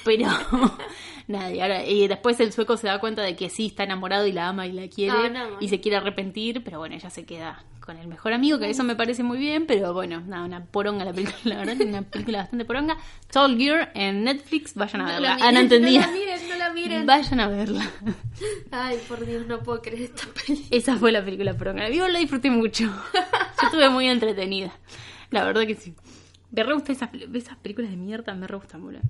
[0.04, 0.28] Pero
[1.28, 4.26] nada, y, ahora, y después el sueco se da cuenta de que sí está enamorado
[4.26, 5.56] y la ama y la quiere Ah, no, no.
[5.60, 8.82] y se quiere arrepentir, pero bueno, ella se queda con el mejor amigo, que eso
[8.82, 12.38] me parece muy bien, pero bueno, nada, una poronga la película, la verdad, una película
[12.38, 12.96] bastante poronga.
[13.30, 15.36] Tall Gear en Netflix, vayan a verla.
[15.38, 16.00] la ah, no entendía.
[16.00, 17.06] No la miren, no la miren.
[17.06, 17.88] Vayan a verla.
[18.72, 20.68] Ay, por Dios, no puedo creer esta película.
[20.76, 21.88] Esa fue la película poronga.
[21.88, 22.84] Yo la disfruté mucho.
[22.84, 24.72] Yo estuve muy entretenida.
[25.30, 25.94] La verdad que sí.
[26.50, 29.02] Me re gustan esas, esas películas de mierda, me re gustan, boludo.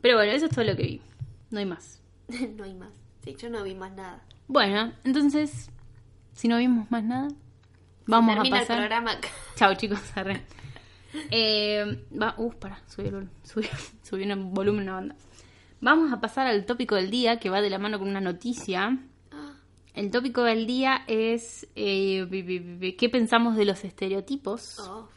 [0.00, 1.00] Pero bueno, eso es todo lo que vi.
[1.50, 2.00] No hay más.
[2.56, 2.92] No hay más.
[3.24, 4.22] Sí, yo no vi más nada.
[4.46, 5.70] Bueno, entonces,
[6.32, 7.28] si no vimos más nada,
[8.06, 8.78] vamos a Termina el pasar.
[8.78, 9.12] programa.
[9.56, 10.42] Chao, chicos, arre.
[11.30, 13.10] Eh, va, uh, para, subí
[13.42, 13.66] subí,
[14.02, 15.16] subí un volumen una banda.
[15.80, 18.98] Vamos a pasar al tópico del día que va de la mano con una noticia.
[19.32, 19.52] Ah,
[19.94, 25.08] El tópico del día es eh, qué pensamos de los estereotipos Oh,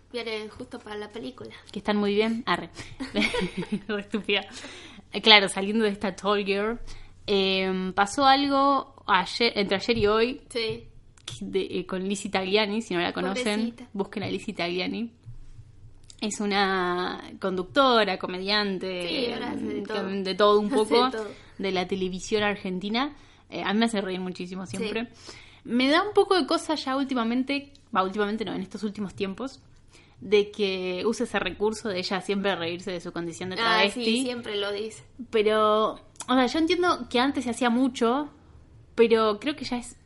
[0.58, 1.52] justo para la película.
[1.72, 2.44] que están muy bien.
[2.46, 2.70] Arre,
[3.88, 4.42] Re estúpida.
[5.12, 6.80] Eh, Claro, saliendo de esta Tall Girl,
[7.28, 10.88] eh, pasó algo ayer, entre ayer y hoy Sí.
[11.42, 13.90] de- eh, con Lizzie Tagliani, si no la conocen, Pobrecita.
[13.94, 15.12] busquen a Lizzie Tagliani.
[16.22, 20.04] Es una conductora, comediante, Sí, ahora hace de todo.
[20.08, 21.28] de todo un poco, de todo.
[21.58, 23.16] de la televisión argentina.
[23.50, 25.10] Eh, a mí me hace reír muchísimo siempre.
[25.66, 29.62] Me da un poco de cosa ya últimamente, va, últimamente no, en estos últimos tiempos,
[30.22, 34.06] de que use ese recurso de ella siempre reírse de su condición de Ah, travesti.
[34.06, 35.04] sí, siempre lo dice.
[35.30, 38.30] Pero, o sea, yo entiendo que antes se hacía mucho,
[38.96, 39.98] pero creo que ya es...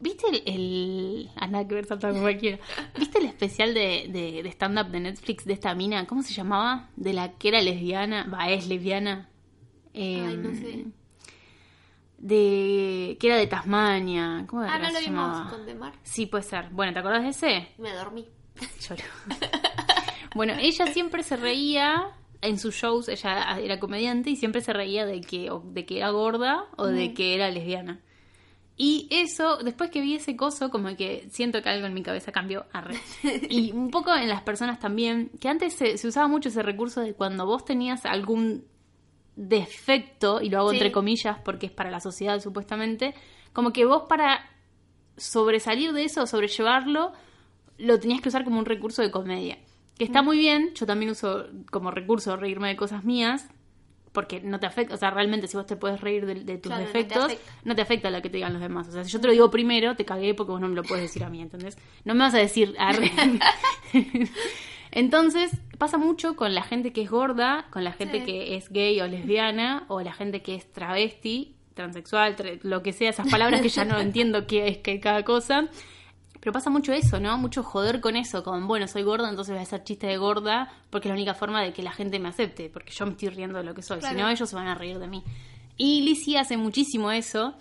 [0.00, 0.42] ¿Viste el...
[0.46, 1.30] el...
[1.36, 2.58] Ah, nada que ver, salta como cualquiera.
[2.98, 6.06] ¿Viste el especial de, de, de stand-up de Netflix de esta mina?
[6.06, 6.90] ¿Cómo se llamaba?
[6.96, 8.24] De la que era lesbiana.
[8.32, 9.28] Va, es lesbiana.
[9.94, 10.84] Ay, no Em, sé.
[12.18, 14.44] de que era de Tasmania.
[14.48, 15.94] ¿Cómo Ah, era no lo vimos con Demar.
[16.02, 16.68] Sí, puede ser.
[16.70, 17.68] Bueno, ¿te acordás de ese?
[17.78, 18.26] Me dormí.
[18.80, 19.04] Lloro.
[20.34, 25.04] bueno, ella siempre se reía en sus shows, ella era comediante y siempre se reía
[25.06, 28.00] de que, o de que era gorda o de que era lesbiana.
[28.76, 32.30] Y eso, después que vi ese coso, como que siento que algo en mi cabeza
[32.30, 32.66] cambió.
[32.72, 32.94] Arre.
[33.50, 37.00] Y un poco en las personas también, que antes se, se usaba mucho ese recurso
[37.00, 38.64] de cuando vos tenías algún
[39.34, 40.76] defecto, y lo hago Sí.
[40.76, 43.14] entre comillas porque es para la sociedad supuestamente,
[43.52, 44.48] como que vos para
[45.16, 47.12] sobresalir de eso, sobrellevarlo,
[47.78, 49.58] lo tenías que usar como un recurso de comedia.
[49.96, 53.48] Que está muy bien, yo también uso como recurso reírme de cosas mías,
[54.12, 56.70] porque no te afecta, o sea, realmente si vos te puedes reír de, de tus
[56.70, 57.52] Claro, no te defectos, afecta.
[57.64, 58.88] no te afecta lo que te digan los demás.
[58.88, 60.82] O sea, si yo te lo digo primero, te cagué porque vos no me lo
[60.82, 61.76] puedes decir a mí, ¿entendés?
[62.04, 63.10] No me vas a decir, arre.
[64.90, 68.24] Entonces, pasa mucho con la gente que es gorda, con la gente Sí.
[68.24, 72.92] que es gay o lesbiana, o la gente que es travesti, transexual, tra- lo que
[72.92, 75.68] sea, esas palabras que ya no entiendo qué es que cada cosa.
[76.40, 77.36] Pero pasa mucho eso, ¿no?
[77.38, 80.70] Mucho joder con eso, con, bueno, soy gorda, entonces voy a hacer chiste de gorda,
[80.90, 83.28] porque es la única forma de que la gente me acepte, porque yo me estoy
[83.30, 84.14] riendo de lo que soy, Claro.
[84.16, 85.22] si no ellos se van a reír de mí.
[85.76, 87.54] Y Lizzie hace muchísimo eso.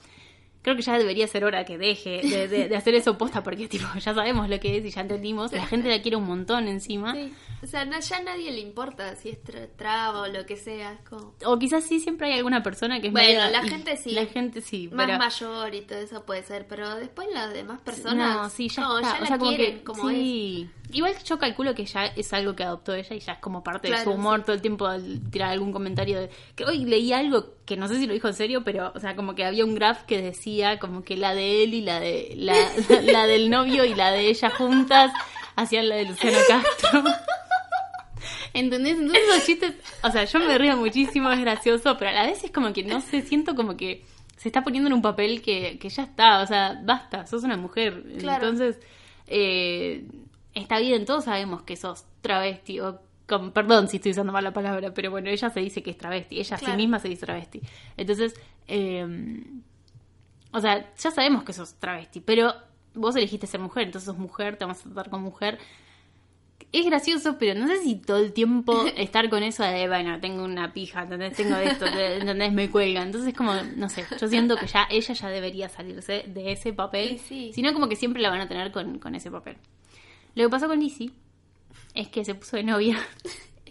[0.62, 3.67] Creo que ya debería ser hora que deje de, de- de hacer eso posta, porque
[3.70, 5.52] tipo, ya sabemos lo que es y ya entendimos.
[5.54, 7.13] La gente la quiere un montón encima.
[7.13, 7.34] Sí.
[7.63, 10.58] O sea, no- ya a nadie le importa si es tra- traba o lo que
[10.58, 11.00] sea.
[11.10, 14.12] como O quizás sí siempre hay alguna persona que es Bueno, media- la gente sí.
[14.12, 17.80] La gente sí, más pero- mayor y todo eso puede ser, pero después las demás
[17.80, 18.36] personas.
[18.36, 19.20] No, sí, ya no, está.
[19.20, 20.15] ya o la como quieren que como es.
[20.17, 20.70] sí.
[20.93, 23.89] Igual yo calculo que ya es algo que adoptó ella y ya es como parte
[23.91, 24.46] de su humor sí.
[24.46, 27.98] todo el tiempo al tirar algún comentario de que hoy leí algo que no sé
[28.00, 30.47] si lo dijo en serio, pero o sea, como que había un graph que decía
[30.80, 32.56] como que la de él y la de la,
[33.04, 35.12] la del novio y la de ella juntas
[35.56, 37.04] hacían la de Luciano Castro.
[38.54, 38.98] ¿Entendés?
[38.98, 42.44] Entonces esos chistes, o sea, yo me río muchísimo, es gracioso, pero a la vez
[42.44, 44.04] es como que no sé, siento como que
[44.36, 47.58] se está poniendo en un papel que, que ya está, o sea, basta, sos una
[47.58, 48.04] mujer.
[48.20, 48.48] Claro.
[48.48, 48.80] Entonces,
[49.28, 50.06] eh,
[50.54, 54.54] está bien, todos sabemos que sos travesti, o con- perdón si estoy usando mal la
[54.54, 57.26] palabra, pero bueno, ella se dice que es travesti, ella a sí misma se dice
[57.26, 57.62] travesti.
[57.96, 58.34] Entonces,
[58.68, 59.06] eh,
[60.58, 62.54] o sea, ya sabemos que sos travesti, pero
[62.93, 65.60] vos elegiste ser mujer, entonces sos mujer, te vamos a tratar como mujer.
[66.74, 70.43] Es gracioso, pero no sé si todo el tiempo estar con eso de, bueno, tengo
[70.43, 71.34] una pija, ¿entendés?
[71.38, 72.52] Tengo esto, te- ¿entendés?
[72.52, 73.04] Me cuelga.
[73.04, 77.20] Entonces, como, no sé, yo siento que ya ella ya debería salirse de ese papel.
[77.20, 77.52] Sí, sí.
[77.54, 79.56] Si no, como que siempre la van a tener con, con ese papel.
[80.36, 81.12] Lo que pasó con Lizzie
[81.93, 82.98] es que se puso de novia.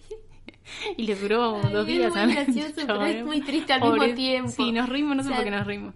[0.96, 2.12] y le duró Ay, dos es días.
[2.12, 2.34] muy ¿sabes?
[2.34, 4.50] gracioso, pero es muy triste al Pobre- mismo tiempo.
[4.52, 5.94] Sí, nos rimos, no sé O sea, por qué nos rimos.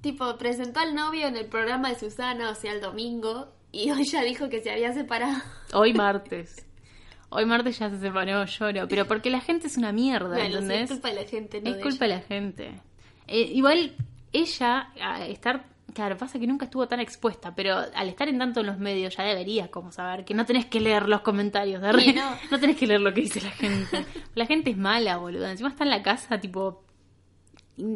[0.00, 4.04] Tipo, presentó al novio en el programa de Susana, o sea, el domingo, y hoy
[4.04, 5.42] ya dijo que se había separado.
[5.72, 6.66] Hoy martes.
[7.32, 8.88] Hoy martes ya se separó, lloro.
[8.88, 10.82] Pero porque la gente es una mierda, Bueno, sí, ¿entendés?
[10.82, 12.80] es culpa de la gente, no es de culpa de la gente.
[13.28, 13.94] Eh, igual,
[14.32, 15.64] ella, a estar.
[15.94, 19.16] Claro, pasa que nunca estuvo tan expuesta, pero al estar en tanto en los medios
[19.16, 22.36] ya deberías como saber que no tenés que leer los comentarios de Sí, no.
[22.50, 24.04] no tenés que leer lo que dice la gente.
[24.34, 25.52] La gente es mala, boluda.
[25.52, 26.82] Encima está en la casa, tipo,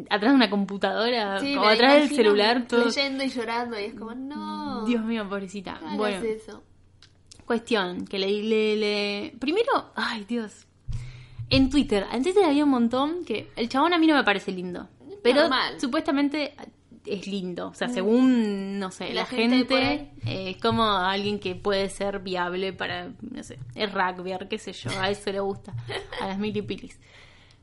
[0.09, 2.85] atrás de una computadora Sí, atrás del celular, todo.
[2.85, 4.85] Leyendo y llorando, y es como, no.
[4.85, 5.79] Dios mío, pobrecita.
[5.81, 6.63] no bueno, eso.
[7.45, 10.65] Cuestión, que le, le, le- Primero, ay Dios.
[11.49, 14.51] En Twitter, en Twitter había un montón que el chabón a mí no me parece
[14.51, 14.87] lindo.
[15.21, 15.79] Pero Normal.
[15.79, 16.55] supuestamente
[17.05, 17.67] es lindo.
[17.67, 22.19] O sea, según, no sé, la, La gente eh, es como alguien que puede ser
[22.19, 25.73] viable para, no sé, es rugby, qué sé yo, a eso le gusta,
[26.19, 26.99] a las milipilis.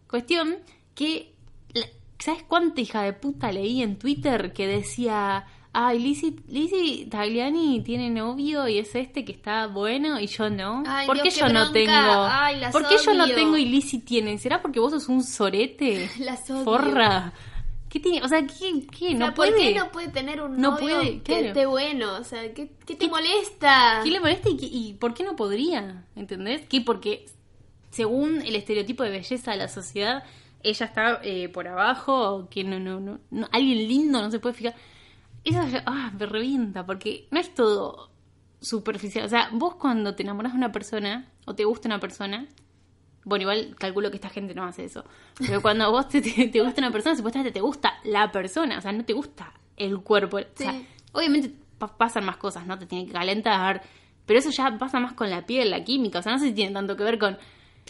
[0.09, 0.59] Cuestión
[0.95, 1.35] que,
[2.23, 8.11] ¿sabes cuánta hija de puta leí en Twitter que decía, ay, Lizzie, Lizzie Tagliani tiene
[8.11, 10.83] novio y es este que está bueno y yo no?
[10.87, 11.93] Ay, ¿Por Dios, qué qué yo no tengo?
[11.93, 14.39] Ay, ¿Por qué yo no tengo y Lizzie tiene?
[14.39, 16.09] ¿Será porque vos sos un sorete?
[16.19, 16.65] Las odio.
[16.65, 17.33] Forra.
[17.89, 18.23] ¿Qué tiene?
[18.23, 18.87] O sea, ¿qué?
[18.91, 19.07] qué?
[19.09, 19.59] O sea, ¿No ¿por puede?
[19.73, 22.15] qué no puede tener un No novio puede, que esté bueno?
[22.15, 24.01] O sea, ¿qué, qué te molesta?
[24.03, 26.05] ¿Qué le molesta y, qué- y por qué no podría?
[26.17, 26.63] ¿Entendés?
[26.69, 27.27] Que porque
[27.91, 30.25] según el estereotipo de belleza de la sociedad,
[30.63, 34.39] ella está eh, por abajo, o que no, no, no, no- alguien lindo no se
[34.41, 34.75] puede fijar.
[35.45, 38.11] Eso ah, me revienta, porque no es todo
[38.61, 39.25] superficial.
[39.25, 42.47] O sea, vos cuando te enamoras de una persona, o te gusta una persona,
[43.25, 45.05] bueno, igual calculo que esta gente no hace eso.
[45.39, 48.81] Pero cuando vos te, te, te gusta una persona, supuestamente te gusta la persona, o
[48.81, 50.39] sea, no te gusta el cuerpo.
[50.39, 50.87] O sea, Sí.
[51.13, 52.79] obviamente pa- pasan más cosas, ¿no?
[52.79, 53.83] Te tiene que calentar,
[54.27, 56.53] pero eso ya pasa más con la piel, la química, o sea, no sé si
[56.53, 57.37] tiene tanto que ver con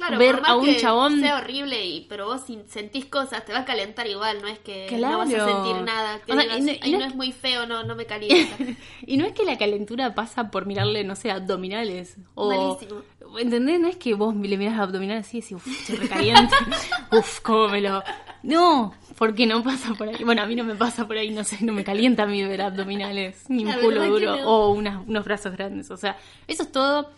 [0.08, 1.20] Claro, ver a un que chabón...
[1.20, 4.86] sea horrible, y, pero vos sentís cosas, te va a calentar igual, no es que
[4.88, 5.12] Claro.
[5.12, 6.20] no vas a sentir nada.
[6.26, 7.94] Que O sea, digas, y no- y "Ay, no no, es muy feo, no, no
[7.94, 8.56] me calienta.
[9.06, 12.16] y no es que la calentura pasa por mirarle, no sé, abdominales.
[12.34, 13.02] O, Malísimo.
[13.38, 13.80] ¿Entendés?
[13.80, 16.54] No es que vos le mirás abdominales así y decís, uff, estoy recaliente.
[17.12, 18.02] uff, cómo me lo...
[18.42, 20.22] No, Porque no pasa por ahí.
[20.24, 22.42] Bueno, a mí no me pasa por ahí, no sé, no me calienta a mí
[22.44, 24.46] ver abdominales, ni un culo duro no.
[24.48, 25.90] o unas- unos brazos grandes.
[25.92, 26.16] O sea,
[26.48, 27.08] eso es todo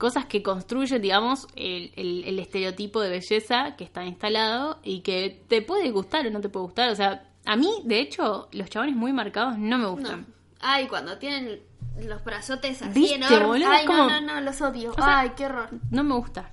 [0.00, 5.44] cosas que construyen, digamos, el, el- el estereotipo de belleza que está instalado y que
[5.46, 6.90] te puede gustar o no te puede gustar.
[6.90, 9.92] O sea, a mí, de hecho, los chabones muy marcados no me No.
[9.92, 10.26] gustan.
[10.60, 11.60] Ay, cuando tienen
[12.02, 13.62] los brazotes así ¿Viste, enormes.
[13.68, 14.92] Ay, Como- no, no, no, los odio.
[14.94, 15.68] sea- Ay, qué horror.
[15.90, 16.50] No me gusta.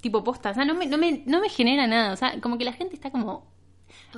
[0.00, 0.50] Tipo posta.
[0.50, 2.12] O sea, no me, no me, no me genera nada.
[2.12, 3.51] O sea, como que la gente está como...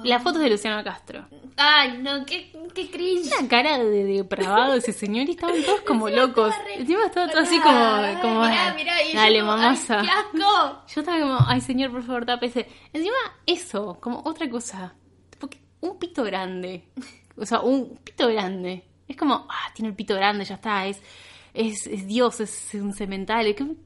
[0.03, 1.27] Las fotos de Luciano Castro.
[1.57, 3.31] Ay, no, qué, qué cringe.
[3.39, 6.49] Una cara de depravado ese señor y estaban todos como Encima locos.
[6.51, 8.21] estaba re- Encima estaba todo así como...
[8.21, 10.01] Como mirá, mirá, y yo dale, como, mamosa.
[10.01, 10.83] Ay, qué asco.
[10.95, 12.67] Yo estaba como, ay señor, por favor, tápese.
[12.93, 13.15] Encima,
[13.47, 14.95] eso, como otra cosa.
[15.39, 16.89] Porque un pito grande.
[17.37, 18.85] O sea, un pito grande.
[19.07, 21.01] Es como, ah, tiene el pito grande, ya está, es,
[21.53, 23.47] es, es Dios, es un cemental.
[23.47, 23.77] Es que-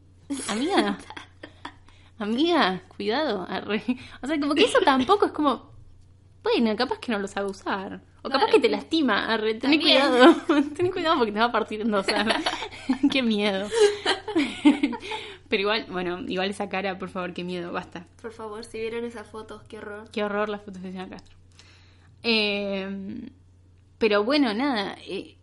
[0.50, 0.96] Amiga,
[2.18, 3.46] amiga, cuidado.
[3.48, 3.82] arre.
[4.22, 5.70] O sea, como que eso tampoco es como,
[6.42, 8.00] bueno, capaz que no lo sabe usar.
[8.22, 8.52] O capaz Claro.
[8.52, 9.54] que te lastima, arre.
[9.54, 10.00] Tené También.
[10.00, 10.34] cuidado.
[10.76, 12.06] Tené cuidado porque te va a partir en dos.
[13.12, 13.68] Qué miedo.
[15.48, 18.06] Pero igual, bueno, igual esa cara, por favor, qué miedo, basta.
[18.20, 20.10] Por favor, si vieron esas fotos, qué horror.
[20.10, 21.36] Qué horror las fotos de Luciano Castro.
[22.22, 23.30] Eh,
[23.98, 24.96] pero bueno, nada.
[25.06, 25.36] eh,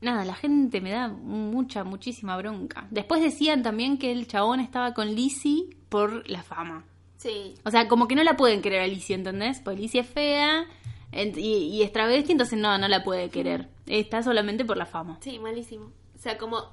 [0.00, 2.88] nada, la gente me da mucha, muchísima bronca.
[2.90, 6.84] Después decían también que el chabón estaba con Lizzie por la fama.
[7.22, 7.54] Sí.
[7.64, 9.60] O sea, como que no la pueden querer a Lizzie, ¿entendés?
[9.60, 10.66] Porque Lizzie es fea
[11.12, 13.68] y, y es travesti, entonces no, no la puede querer.
[13.86, 15.18] Está solamente por la fama.
[15.20, 15.92] Sí, malísimo.
[16.16, 16.72] O sea, como...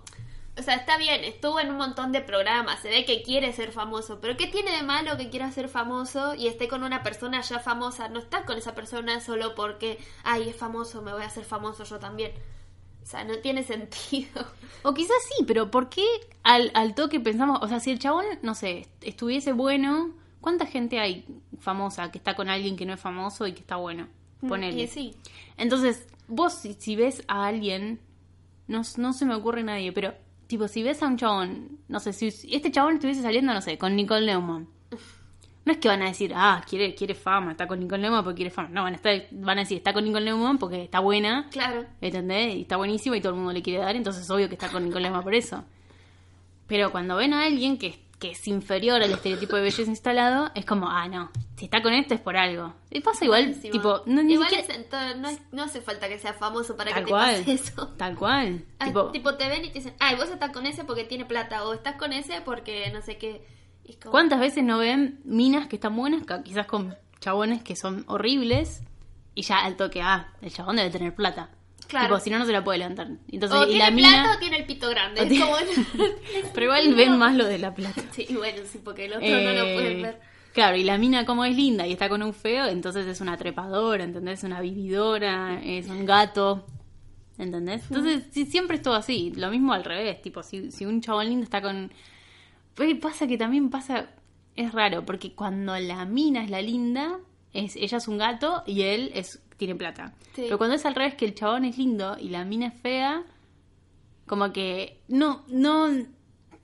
[0.58, 3.72] O sea, está bien, estuvo en un montón de programas, se ve que quiere ser
[3.72, 7.40] famoso, pero ¿qué tiene de malo que quiera ser famoso y esté con una persona
[7.40, 8.10] ya famosa?
[8.10, 11.86] No está con esa persona solo porque, ay, es famoso, me voy a hacer famoso
[11.86, 12.34] yo también.
[13.02, 14.46] O sea, no tiene sentido.
[14.84, 16.06] O quizás sí, pero ¿por qué
[16.44, 21.00] al, al toque pensamos, o sea, si el chabón, no sé, estuviese bueno, ¿cuánta gente
[21.00, 21.26] hay
[21.60, 24.08] famosa que está con alguien que no es famoso y que está bueno?
[24.48, 24.84] Ponele.
[24.84, 25.16] Y sí.
[25.58, 28.00] Entonces, vos si, si ves a alguien,
[28.68, 30.14] no, no se me ocurre nadie, pero
[30.48, 33.62] tipo, si ves a un chabón, no sé, si si este chabón estuviese saliendo, no
[33.62, 34.68] sé, con Nicole Neumann.
[35.66, 38.38] No es que van a decir, ah, quiere, quiere fama, está con Nicole Neumann porque
[38.38, 38.70] quiere fama.
[38.70, 41.86] No, van a, estar, van a decir, está con Nicole Neumann porque está buena, Claro.
[42.02, 42.56] ¿entendés?
[42.56, 44.70] Y está buenísima y todo el mundo le quiere dar, entonces es obvio que está
[44.70, 45.64] con Nicole Neumann por eso.
[46.66, 50.66] Pero cuando ven a alguien que, que es inferior al estereotipo de belleza instalado, es
[50.66, 52.74] como, ah, no, si está con este es por algo.
[52.92, 56.10] Y pasa igual, tipo, no, ni Igual siquiera- es todo- no, es- no hace falta
[56.10, 57.36] que sea famoso para Tal que te cual.
[57.38, 57.88] pase eso.
[57.98, 58.66] Tal cual.
[58.80, 61.24] Ah, tipo, tipo, te ven y te dicen, ay, vos estás con ese porque tiene
[61.26, 63.46] plata, o estás con ese porque no sé qué.
[64.02, 68.82] Como- ¿cuántas veces no ven minas que están buenas, quizás con chabones que son horribles,
[69.34, 71.50] y ya al toque, ah, el chabón debe tener plata.
[71.90, 72.08] Claro.
[72.08, 73.08] Tipo, si no, no se la puede levantar.
[73.32, 74.34] Entonces, o y tiene la plata mina.
[74.36, 75.22] o tiene el pito grande.
[75.24, 75.58] Es tiene- como...
[76.54, 78.02] Pero igual ven más lo de la plata.
[78.12, 80.20] sí, bueno, sí, porque el otro no lo Eh, pueden ver.
[80.54, 83.38] Claro, y la mina como es linda y está con un feo, entonces es una
[83.38, 84.44] trepadora, ¿entendés?
[84.44, 86.66] Una vividora, es un gato,
[87.38, 87.84] ¿entendés?
[87.90, 91.28] Entonces sí, siempre es todo así, lo mismo al revés, tipo, si, si un chabón
[91.28, 91.92] lindo está con...
[92.76, 94.08] Pues pasa que también pasa,
[94.56, 97.20] es raro, porque cuando la mina es la linda,
[97.54, 100.14] es ella es un gato y él es tiene plata.
[100.34, 100.42] Sí.
[100.46, 103.24] Pero cuando es al revés, que el chabón es lindo y la mina es fea,
[104.26, 105.88] como que no, no,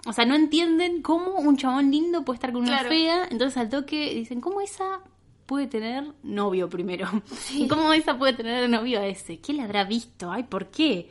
[0.08, 2.90] o sea, no entienden cómo un chabón lindo puede estar con una Claro.
[2.90, 5.02] fea, entonces al toque dicen, ¿cómo esa
[5.46, 7.08] puede tener novio primero?
[7.52, 9.40] ¿Y cómo esa puede tener novio a ese?
[9.40, 10.32] ¿Quién la habrá visto?
[10.32, 11.10] Ay, ¿por qué?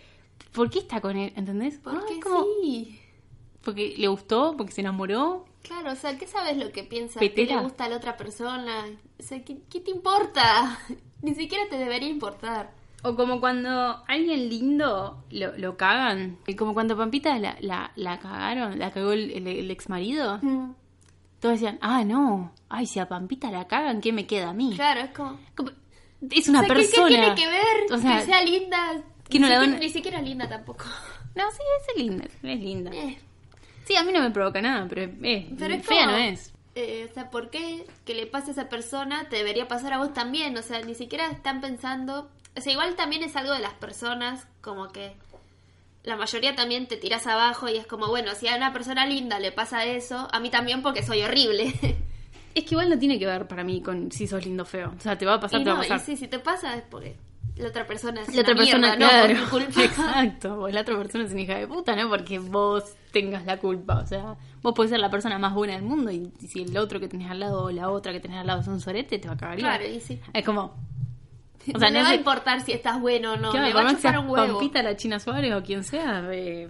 [0.53, 1.33] ¿Por qué está con él?
[1.37, 1.79] ¿Entendés?
[1.83, 3.01] Porque como- sí.
[3.63, 5.47] Porque le gustó, porque se enamoró.
[5.63, 7.19] Claro, o sea, ¿qué sabes lo que piensa?
[7.19, 8.85] ¿Qué le gusta a la otra persona?
[9.19, 10.79] O sea, ¿qué, qué te importa?
[11.25, 12.71] Ni siquiera te debería importar.
[13.03, 16.39] O como cuando alguien lindo lo, lo cagan.
[16.47, 20.41] Y como cuando Pampita la, la, la cagaron, la cagó el, el, el ex marido.
[21.41, 22.53] Todos decían, ah, no.
[22.71, 24.73] Ay, si a Pampita la cagan, ¿qué me queda a mí?
[24.75, 25.39] Claro, es como...
[25.55, 25.71] Como-
[26.31, 27.09] Es una o sea, ¿qué- persona.
[27.09, 27.93] ¿qué, tiene que ver?
[27.93, 29.03] O sea, que sea linda.
[29.29, 30.85] que no ni, la siquiera, ni siquiera linda tampoco.
[31.35, 31.59] No, sí,
[31.91, 32.25] es linda.
[32.25, 32.91] Es linda.
[32.95, 33.19] Eh,
[33.85, 36.54] Sí, a mí no me provoca nada, pero, eh, pero es fea como, no es.
[36.75, 39.99] Eh, o sea, ¿por qué que le pase a esa persona te debería pasar a
[39.99, 40.57] vos también?
[40.57, 42.31] O sea, ni siquiera están pensando...
[42.57, 45.17] O sea, igual también es algo de las personas, como que
[46.05, 49.41] la mayoría también te tiras abajo y es como, bueno, si a una persona linda
[49.41, 51.75] le pasa eso, a mí también porque soy horrible.
[52.55, 54.95] Es que igual no tiene que ver para mí con si sos lindo o feo.
[54.97, 56.39] O sea, te va a pasar, y te va no, a y sí, si te
[56.39, 57.17] pasa es porque
[57.57, 59.35] la otra persona es La otra una persona, mierda, claro.
[59.35, 59.83] no por tu culpa.
[59.85, 60.57] Exacto.
[60.59, 62.09] Porque la otra persona es una hija de puta, ¿no?
[62.09, 64.01] Porque vos tengas la culpa.
[64.01, 66.99] O sea, vos podés ser la persona más buena del mundo y si el otro
[66.99, 69.29] que tenés al lado o la otra que tenés al lado es un sorete, te
[69.29, 69.59] va a cagar.
[69.59, 70.21] Claro, y sí.
[70.33, 70.75] Es como.
[71.75, 73.89] O sea, no, no va a importar si estás bueno o no, Claro, por va
[73.89, 74.59] a chupar un huevo.
[74.59, 76.69] Pampita, la China Suárez o quien sea, eh,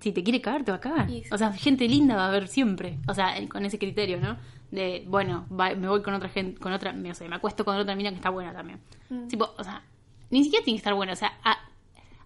[0.00, 1.06] si te quiere cagar, te va a cagar.
[1.06, 1.24] Sí.
[1.30, 2.98] O sea, gente linda va a haber siempre.
[3.06, 4.38] O sea, con ese criterio, ¿no?
[4.70, 7.76] De, bueno, va- me voy con otra gente, con otra, no sé, me acuesto con
[7.76, 8.80] otra mina que está buena también.
[9.08, 9.28] Mm.
[9.28, 9.82] Tipo, o sea,
[10.30, 11.58] ni siquiera tiene que estar buena, o sea, a-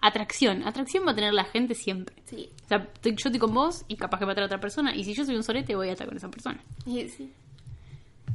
[0.00, 0.66] atracción.
[0.66, 2.16] Atracción va a tener la gente siempre.
[2.24, 2.48] Sí.
[2.64, 4.94] O sea, estoy- yo estoy con vos y capaz que va a traer otra persona.
[4.94, 6.60] Y si yo soy un sorete, voy a estar con esa persona.
[6.84, 7.30] Sí.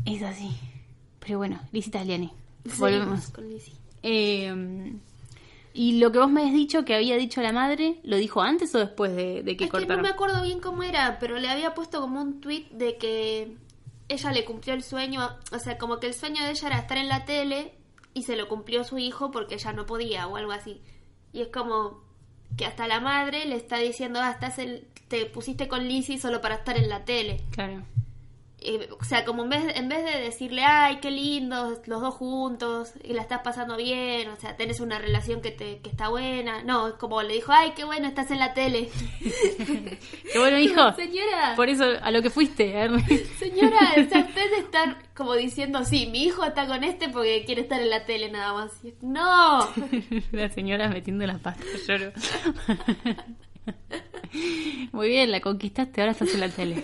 [0.06, 0.52] Es así.
[1.20, 2.32] Pero bueno, Liz Italiani.
[2.64, 3.30] Seguimos Volvemos.
[3.32, 3.74] con Lizzie.
[4.04, 4.94] Eh,
[5.74, 8.74] y lo que vos me has dicho que había dicho la madre, ¿lo dijo antes
[8.74, 10.02] o después de, de que Es que no cortaron?
[10.04, 13.58] me acuerdo bien cómo era, pero le había puesto como un tweet de que
[14.10, 16.98] ella le cumplió el sueño, o sea, como que el sueño de ella era estar
[16.98, 17.74] en la tele
[18.14, 20.82] y se lo cumplió su hijo porque ella no podía o algo así.
[21.34, 22.02] Y es como
[22.58, 26.42] que hasta la madre le está diciendo, ah, estás en- te pusiste con Lizzie solo
[26.42, 27.44] para estar en la tele.
[27.52, 27.84] Claro.
[28.70, 32.14] Eh, o sea, como en vez, en vez de decirle, ay, qué lindo, los dos
[32.16, 36.10] juntos, y la estás pasando bien, o sea, tenés una relación que, te, que está
[36.10, 36.64] buena.
[36.64, 38.90] No, es como le dijo, ay, qué bueno, estás en la tele.
[40.34, 40.94] Qué bueno, hijo.
[40.94, 42.74] Señora, Por eso a lo que fuiste.
[42.74, 42.92] ver.
[43.40, 47.62] señora, o sea, usted está como diciendo, sí, mi hijo está con este porque quiere
[47.62, 48.84] estar en la tele nada más.
[48.84, 49.60] Y No,
[50.32, 52.12] La señora metiendo las patas, lloro.
[54.92, 56.84] Muy bien, la conquistaste, ahora estás en la tele.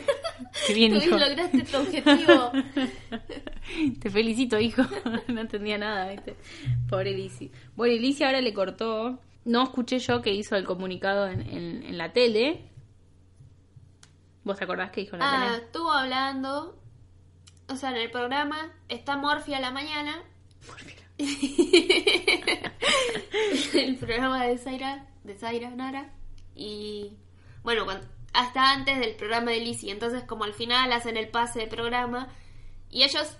[0.67, 1.17] Qué bien, hijo.
[1.17, 2.51] lograste tu objetivo.
[4.01, 4.83] Te felicito, hijo.
[5.27, 6.35] No entendía nada, ¿viste?
[6.89, 7.51] Pobre Lizzie.
[7.75, 9.19] Bueno, y Lizzie ahora le cortó.
[9.45, 12.69] No escuché yo que hizo el comunicado en, en- en la tele.
[14.43, 15.63] ¿Vos te acordás que dijo en la Ah, tele?
[15.65, 16.77] estuvo hablando,
[17.67, 20.21] o sea, en el programa está Morphy a la mañana.
[23.73, 26.11] el programa de Zaira, de Zaira Nara.
[26.55, 27.17] Y
[27.63, 27.85] bueno,
[28.33, 29.91] hasta antes del programa de Lizzie.
[29.91, 32.27] Entonces, como al final hacen el pase de programa.
[32.89, 33.37] Y ellos,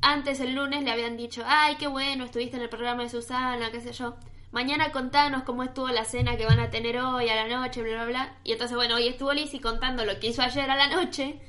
[0.00, 3.70] antes el lunes, le habían dicho: Ay, qué bueno, estuviste en el programa de Susana,
[3.70, 4.16] qué sé yo.
[4.50, 7.94] Mañana contanos cómo estuvo la cena que van a tener hoy a la noche, bla,
[7.94, 8.36] bla, bla.
[8.44, 11.40] Y entonces, bueno, hoy estuvo Lizzie contando lo que hizo ayer a la noche.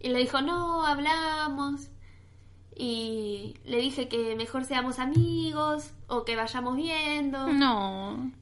[0.00, 1.88] Y le dijo: No, hablamos
[2.74, 8.32] y le dije que mejor seamos amigos o que vayamos viendo No.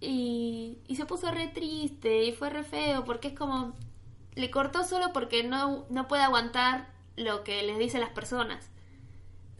[0.00, 3.74] Y, y se puso re triste y fue re feo porque es como
[4.34, 8.70] le cortó solo porque no, no puede aguantar lo que les dicen las personas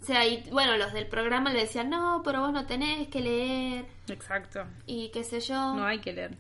[0.01, 3.21] o sea y bueno los del programa le decían no pero vos no tenés que
[3.21, 4.65] leer Exacto.
[4.87, 6.39] y qué sé yo No hay que leer.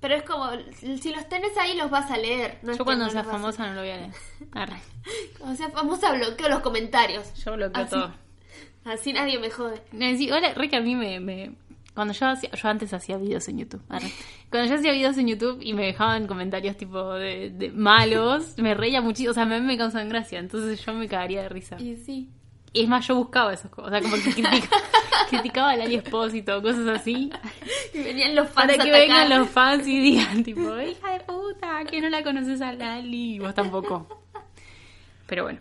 [0.00, 3.10] pero es como si los tenés ahí los vas a leer no Yo cuando no
[3.10, 4.10] sea a- famosa no lo voy a leer.
[4.52, 4.80] Arre.
[5.38, 7.90] cuando sea famosa bloqueo los comentarios Yo bloqueo Así.
[7.90, 8.12] todo.
[8.84, 11.56] así nadie me jode Me decía, hola, re que a mí me, me-
[11.94, 12.50] Cuando yo hacía...
[12.50, 13.82] Yo antes hacía videos en YouTube.
[14.50, 18.74] Cuando yo hacía videos en YouTube y me dejaban comentarios tipo de, de malos, me
[18.74, 19.32] reía muchísimo.
[19.32, 20.38] O sea, a mí me causan gracia.
[20.38, 21.76] Entonces yo me cagaría de risa.
[21.78, 22.30] y sí
[22.72, 23.88] Y es más, yo buscaba esas cosas.
[23.88, 24.76] O sea, como que critica-
[25.30, 27.30] criticaba al Ali Espósito, cosas así.
[27.92, 29.00] Y venían los fans Para que atacar.
[29.00, 33.34] vengan los fans y digan, tipo, hija de puta, que no la conoces a Lali.
[33.34, 34.06] Y vos tampoco.
[35.26, 35.60] Pero bueno,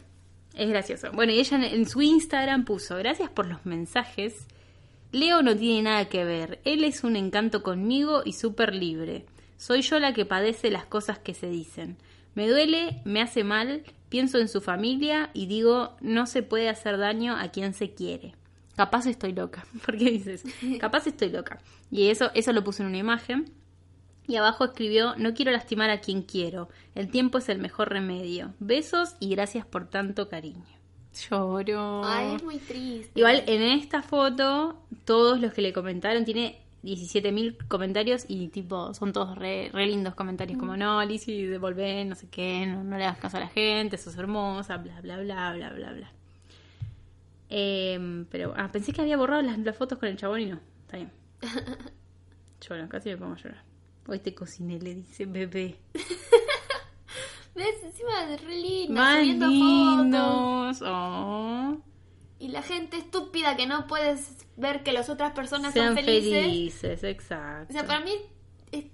[0.55, 1.11] es gracioso.
[1.13, 4.47] Bueno, y ella en su Instagram puso, gracias por los mensajes.
[5.11, 6.61] Leo no tiene nada que ver.
[6.63, 9.25] Él es un encanto conmigo y súper libre.
[9.57, 11.97] Soy yo la que padece las cosas que se dicen.
[12.33, 16.97] Me duele, me hace mal, pienso en su familia y digo, no se puede hacer
[16.97, 18.35] daño a quien se quiere.
[18.77, 19.65] Capaz estoy loca.
[19.85, 20.43] ¿Por qué dices?
[20.79, 21.59] Capaz estoy loca.
[21.91, 23.51] Y eso, eso lo puso en una imagen.
[24.27, 26.69] Y abajo escribió, no quiero lastimar a quien quiero.
[26.95, 28.53] El tiempo es el mejor remedio.
[28.59, 30.80] Besos y gracias por tanto cariño.
[31.13, 32.03] Lloro.
[32.05, 33.11] Ay, es muy triste.
[33.19, 39.13] Igual en esta foto, todos los que le comentaron, tiene 17.000 comentarios y tipo, son
[39.13, 43.03] todos re, re lindos comentarios, como no, Lizzy, devolvé, no sé qué, no, no le
[43.03, 46.11] das caso a la gente, sos hermosa, bla, bla, bla, bla, bla, bla.
[47.49, 50.59] Em, pero ah, pensé que había borrado las, las fotos con el chabón y no,
[50.81, 51.11] está bien.
[52.61, 53.63] Lloro, casi me pongo a llorar.
[54.07, 55.77] Hoy te cociné, le dice bebé.
[57.55, 57.75] ¿Ves?
[57.83, 59.47] Encima es re linda, Más subiendo
[60.73, 60.81] fotos.
[60.87, 61.77] Oh.
[62.39, 66.43] Y la gente estúpida que no puedes ver que las otras personas Sean son felices.
[66.43, 67.67] felices, exacto.
[67.69, 68.13] O sea, para mí,
[68.71, 68.85] es-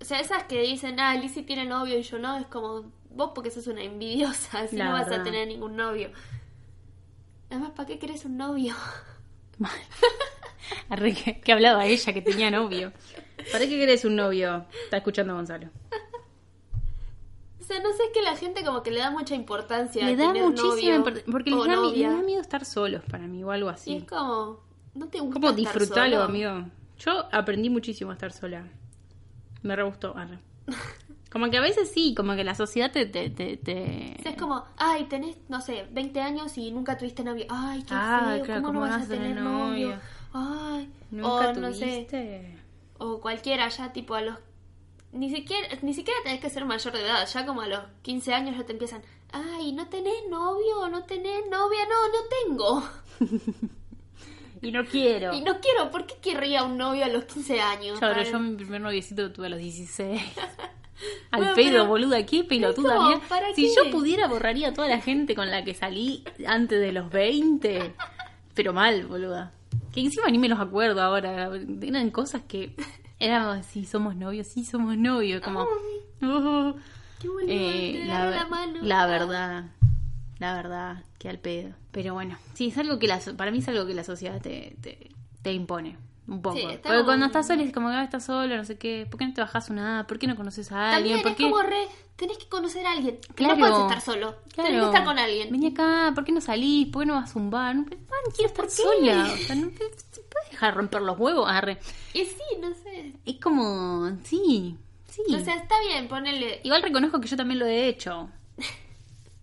[0.00, 3.30] o sea, esas que dicen, ah, Lizzie tiene novio y yo no, es como, vos
[3.34, 6.10] porque sos una envidiosa, así La no vas a tener ningún novio.
[7.50, 8.74] Además, ¿para qué querés un novio?
[11.44, 12.92] Que, hablaba ella que tenía novio.
[13.50, 14.66] ¿Para qué querés un novio?
[14.84, 15.68] Está escuchando Gonzalo.
[17.72, 20.16] Sea, no sé, es que la gente como que le da mucha importancia Le a
[20.16, 23.68] da tener muchísima porque les da, les da miedo estar solos para mí o algo
[23.68, 23.96] Y así.
[23.96, 24.60] es como,
[24.94, 26.22] no te gusta Como disfrutarlo, solo?
[26.28, 26.64] amigo.
[26.98, 28.64] Yo aprendí muchísimo a estar sola.
[29.62, 30.16] Me re gustó.
[30.16, 30.38] arre.
[31.30, 33.06] Como que a veces sí, como que la sociedad te...
[33.06, 36.98] te, te, te- O sea, es como, ay, tenés, no sé, 20 años y nunca
[36.98, 37.46] tuviste novio.
[37.48, 39.88] Ay, qué Ah, feo, claro, ¿cómo no ¿cómo vas vas a tener novio?
[39.88, 40.00] novio?
[40.34, 42.58] Ay, ¿Nunca o no sé, tuviste?
[42.98, 44.36] o cualquiera ya tipo a los
[45.12, 48.34] ni siquiera ni siquiera tenés que ser mayor de edad, ya como a los 15
[48.34, 49.02] años ya te empiezan,
[49.32, 50.88] ay, ¿no tenés novio?
[50.90, 51.80] ¿No tenés novia?
[51.88, 52.88] No, no tengo.
[54.64, 55.34] Y no quiero.
[55.34, 57.98] Y no quiero, ¿por qué querría un novio a los 15 años?
[57.98, 60.22] Claro, Para- yo mi primer noviecito lo tuve a los 16.
[61.32, 63.20] Al Bueno, pedo, pero- boluda, qué pelotuda No, mía.
[63.28, 63.74] ¿para Si qué?
[63.74, 67.92] yo pudiera, borraría a toda la gente con la que salí antes de los 20.
[68.54, 69.50] Pero mal, boluda.
[69.92, 71.50] Que encima ni me los acuerdo ahora.
[71.82, 72.72] Eran cosas que
[73.22, 75.40] éramos, sí, somos novios, sí, somos novios.
[75.42, 76.74] Como, uh,
[77.20, 78.78] Qué boludo, eh, la, mano.
[78.82, 79.64] la verdad,
[80.38, 81.74] la verdad, que al pedo.
[81.92, 84.76] Pero bueno, sí, es algo que la, para mí es algo que la sociedad te,
[84.80, 85.10] te,
[85.42, 85.96] te impone.
[86.28, 86.56] Un poco.
[86.56, 89.06] Sí, Porque cuando estás solo es como que ah, estás solo, no sé qué.
[89.10, 90.08] ¿Por qué no te bajas una app?
[90.08, 91.20] ¿Por qué no conoces a alguien?
[91.20, 91.50] También ¿Por es qué?
[91.50, 93.18] como re, tenés que conocer a alguien.
[93.34, 93.56] Claro.
[93.56, 94.36] No puedes estar solo.
[94.54, 95.50] Tenés que estar con alguien.
[95.50, 96.86] Vení acá, ¿por qué no salís?
[96.88, 97.74] ¿Por qué no vas a un bar?
[97.74, 97.98] No, man,
[98.36, 99.30] quiero estar sola.
[99.32, 101.50] O sea, no puedes dejar romper los huevos.
[101.50, 101.78] Arre.
[102.14, 102.91] Y sí, no sé.
[103.24, 104.76] Es como, sí,
[105.08, 105.22] sí.
[105.34, 106.60] O sea, está bien, ponele.
[106.64, 108.28] Igual reconozco que yo también lo he hecho.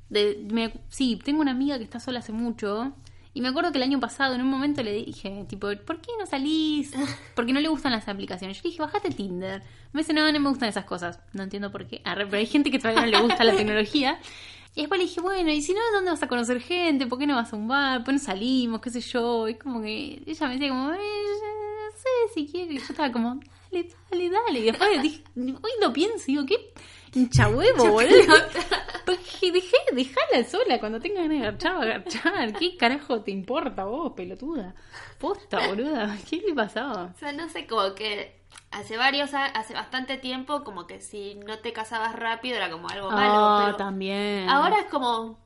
[0.09, 2.93] De, me- sí, tengo una amiga que está sola hace mucho.
[3.33, 6.11] Y me acuerdo que el año pasado, en un momento, le dije, tipo, ¿por qué
[6.19, 6.91] no salís?
[7.35, 8.57] Porque no le gustan las aplicaciones.
[8.57, 9.61] Yo le dije, bájate Tinder.
[9.93, 11.19] Me dice, no, no me gustan esas cosas.
[11.33, 12.01] No entiendo por qué.
[12.05, 14.19] Arre, pero hay gente que todavía no le gusta la tecnología.
[14.75, 17.05] Y después le dije, bueno, y si no, ¿dónde vas a conocer gente?
[17.05, 17.99] ¿Por qué no vas a un bar?
[17.99, 18.81] ¿Por qué no salimos?
[18.81, 19.47] ¿Qué sé yo?
[19.47, 22.73] Y como que ella me decía como, eh, no sé si quiere.
[22.73, 23.39] Y yo estaba como,
[23.71, 24.59] dale, dale, dale.
[24.59, 26.73] Y después dije, hoy lo pienso y digo, qué
[27.13, 28.35] hincha huevo, boludo.
[29.05, 30.79] Porque dejé, dejala sola.
[30.79, 32.53] Cuando tenga ganas de agachar, va a agachar.
[32.53, 34.75] ¿Qué carajo te importa vos, pelotuda?
[35.17, 36.17] Posta, boluda.
[36.29, 37.11] ¿Qué le pasaba?
[37.15, 38.39] O sea, no sé, como que
[38.71, 43.09] hace varios hace bastante tiempo, como que si no te casabas rápido era como algo
[43.11, 43.65] malo.
[43.65, 44.49] Pero también.
[44.49, 45.39] ahora es como.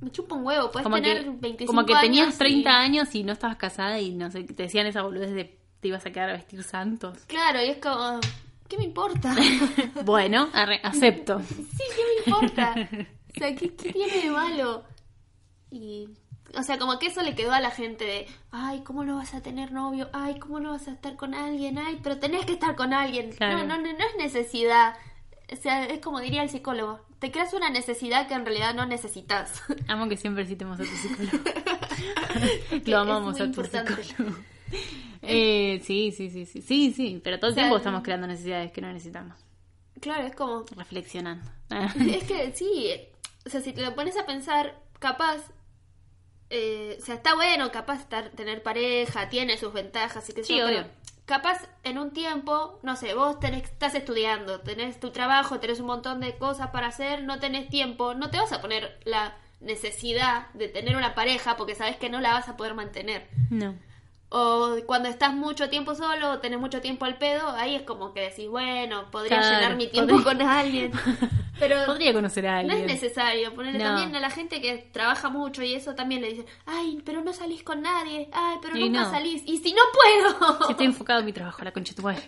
[0.00, 2.78] Me chupa un huevo, puedes como tener que, 25 como que tenías años y- 30
[2.78, 6.06] años y no estabas casada y no sé, te decían esa boludez de te ibas
[6.06, 7.18] a quedar a vestir santos.
[7.26, 8.18] Claro, y es como.
[8.66, 9.36] ¿Qué me importa?
[10.06, 10.48] Bueno,
[10.82, 11.40] acepto.
[11.42, 12.70] Sí, ¿qué me importa?
[12.72, 14.82] O sea, ¿qué, qué tiene de malo?
[15.70, 16.08] Y,
[16.56, 19.34] o sea, como que eso le quedó a la gente de, ay, ¿cómo no vas
[19.34, 20.08] a tener novio?
[20.14, 21.76] Ay, ¿cómo no vas a estar con alguien?
[21.76, 23.32] Ay, pero tenés que estar con alguien.
[23.32, 23.58] Claro.
[23.58, 24.96] No, no, no, no es necesidad.
[25.52, 28.86] O sea, es como diría el psicólogo, te creas una necesidad que en realidad no
[28.86, 29.62] necesitas.
[29.86, 31.44] Amo que siempre citemos a tu psicólogo.
[32.86, 34.34] Lo amamos a tu psicólogo.
[35.22, 38.26] Eh, sí, sí, sí, sí, sí, sí, pero todo el O sea, tiempo estamos creando
[38.26, 39.38] necesidades que no necesitamos.
[40.00, 41.50] Claro, es como, Reflexionando.
[41.70, 42.90] es que sí,
[43.46, 45.38] o sea, si te lo pones a pensar, capaz,
[46.50, 50.60] eh, o sea, está bueno, capaz estar, tener pareja, tiene sus ventajas y que Sí,
[50.60, 50.84] obvio.
[51.24, 55.86] capaz en un tiempo, no sé, vos tenés, estás estudiando, tenés tu trabajo, tenés un
[55.86, 60.52] montón de cosas para hacer, no tenés tiempo, no te vas a poner la necesidad
[60.52, 63.26] de tener una pareja porque sabes que no la vas a poder mantener.
[63.48, 63.74] No.
[64.30, 68.12] O cuando estás mucho tiempo solo o tenés mucho tiempo al pedo, ahí es como
[68.12, 70.92] que decís, bueno, podría Claro, llenar mi tiempo podría- con alguien.
[71.56, 72.80] Pero Podría conocer a no alguien.
[72.90, 73.54] es necesario.
[73.54, 73.84] Ponerle No.
[73.84, 77.32] también a la gente que trabaja mucho y eso también le dicen, ay, pero no
[77.32, 79.10] salís con nadie, ay, pero Y nunca no.
[79.12, 79.44] salís.
[79.46, 82.22] Y si no puedo, Si estoy enfocado en mi trabajo, la concha tu madre.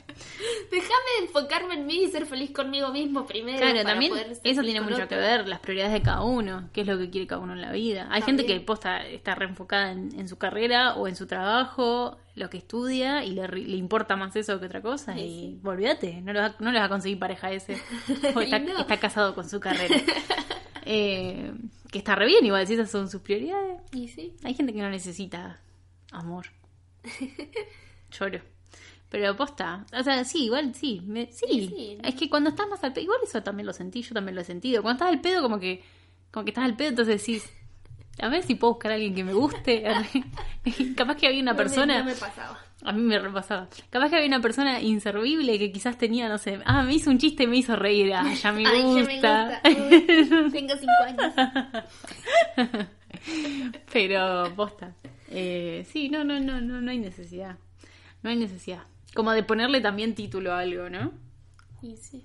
[0.70, 3.58] déjame enfocarme en mí y ser feliz conmigo mismo primero.
[3.58, 4.12] Claro, también
[4.44, 5.08] eso tiene mucho otro.
[5.08, 7.62] que ver, las prioridades de cada uno, qué es lo que quiere cada uno en
[7.62, 8.06] la vida.
[8.12, 11.95] Hay gente que posta está reenfocada en, en su carrera o en su trabajo,
[12.34, 15.14] lo que estudia, y le, le importa más eso que otra cosa.
[15.14, 15.24] Sí, y
[15.60, 15.60] sí.
[15.64, 17.76] olvídate, no le, va, no va a conseguir pareja ese.
[18.34, 18.78] Porque está, no.
[18.80, 19.94] está casado con su carrera.
[20.88, 21.52] Eh,
[21.90, 23.80] que está re bien, igual, si esas son sus prioridades.
[23.92, 25.60] Y sí, Hay gente que no necesita
[26.12, 26.46] amor.
[28.12, 28.40] Lloro.
[29.08, 31.98] Pero posta, o sea, sí, igual sí, me- sí.
[32.02, 34.40] Es que cuando estás más al pedo, igual eso también lo sentí, yo también lo
[34.42, 34.82] he sentido.
[34.82, 35.82] Cuando estás al pedo, como que,
[36.32, 37.48] como que estás al pedo, entonces decís,
[38.20, 39.84] a ver si puedo buscar a alguien que me guste.
[40.96, 42.58] Capaz que había una No me- persona, no me pasaba.
[42.84, 43.68] a mí me repasaba.
[43.90, 47.18] Capaz que había una persona inservible que quizás tenía, no sé, ah, me hizo un
[47.18, 49.60] chiste y me hizo reír, ah, ya me Ay, ya me gusta.
[49.64, 51.34] Uy, Tengo cinco años.
[53.92, 54.94] Pero posta.
[55.30, 57.56] Eh, sí, no, no, no, no, no hay necesidad.
[58.22, 58.82] No hay necesidad.
[59.14, 61.12] Como de ponerle también título a algo, ¿no?
[61.82, 62.24] Y sí.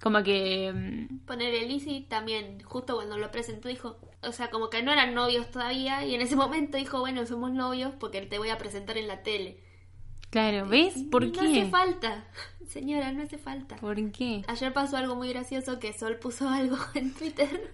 [0.00, 0.72] Como que.
[0.72, 4.92] mm, Poner el Lizzy también, justo cuando lo presentó, dijo, o sea, como que no
[4.92, 8.58] eran novios todavía, y en ese momento dijo, bueno, somos novios porque te voy a
[8.58, 9.60] presentar en la tele.
[10.30, 10.94] Claro, ¿ves?
[11.10, 11.40] ¿Por Y qué?
[11.42, 12.24] No hace falta,
[12.68, 13.76] señora, no hace falta.
[13.76, 14.42] ¿Por qué?
[14.48, 17.72] Ayer pasó algo muy gracioso que Sol puso algo en Twitter.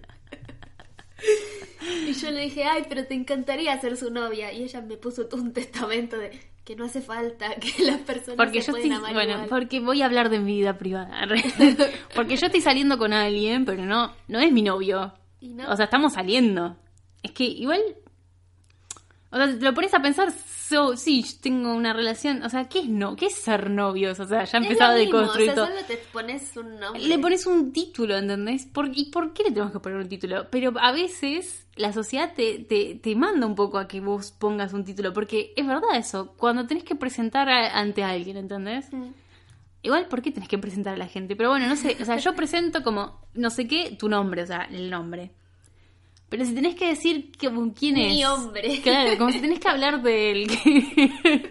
[2.07, 4.51] Y yo le dije, ay, pero te encantaría ser su novia.
[4.51, 6.31] Y ella me puso un testamento de
[6.63, 9.09] que no hace falta, que las personas Porque se yo pueden estoy.
[9.09, 9.49] amar Bueno, igual.
[9.49, 11.27] porque voy a hablar de mi vida privada.
[12.15, 15.13] porque yo estoy saliendo con alguien, pero no, no es mi novio.
[15.45, 15.69] Y no.
[15.71, 16.75] O sea, estamos saliendo.
[17.21, 17.81] Es que igual.
[19.31, 22.41] O sea, te lo pones a pensar, so, sí, tengo una relación.
[22.43, 23.15] O sea, ¿qué es no?
[23.17, 24.19] ¿Qué es ser novios?
[24.21, 25.75] O sea, ya empezaba mismo, deconstruir o sea, todo.
[25.75, 27.01] solo te pones un nombre.
[27.01, 28.65] Le pones un título, ¿entendés?
[28.65, 30.47] ¿Por, ¿Y por qué le tenemos que poner un título?
[30.49, 34.71] Pero a veces la sociedad te, te, te manda un poco a que vos pongas
[34.71, 38.91] un título, porque es verdad eso, cuando tenés que presentar a- ante alguien, ¿entendés?
[38.93, 39.07] Mm.
[39.85, 41.35] Igual, ¿por qué tenés que presentar a la gente?
[41.35, 44.47] Pero bueno, no sé, o sea, yo presento como, no sé qué, tu nombre, o
[44.47, 45.31] sea, el nombre.
[46.27, 48.09] Pero si tenés que decir que, quién es...
[48.09, 48.81] Mi hombre.
[48.81, 50.47] Claro, como si tenés que hablar del...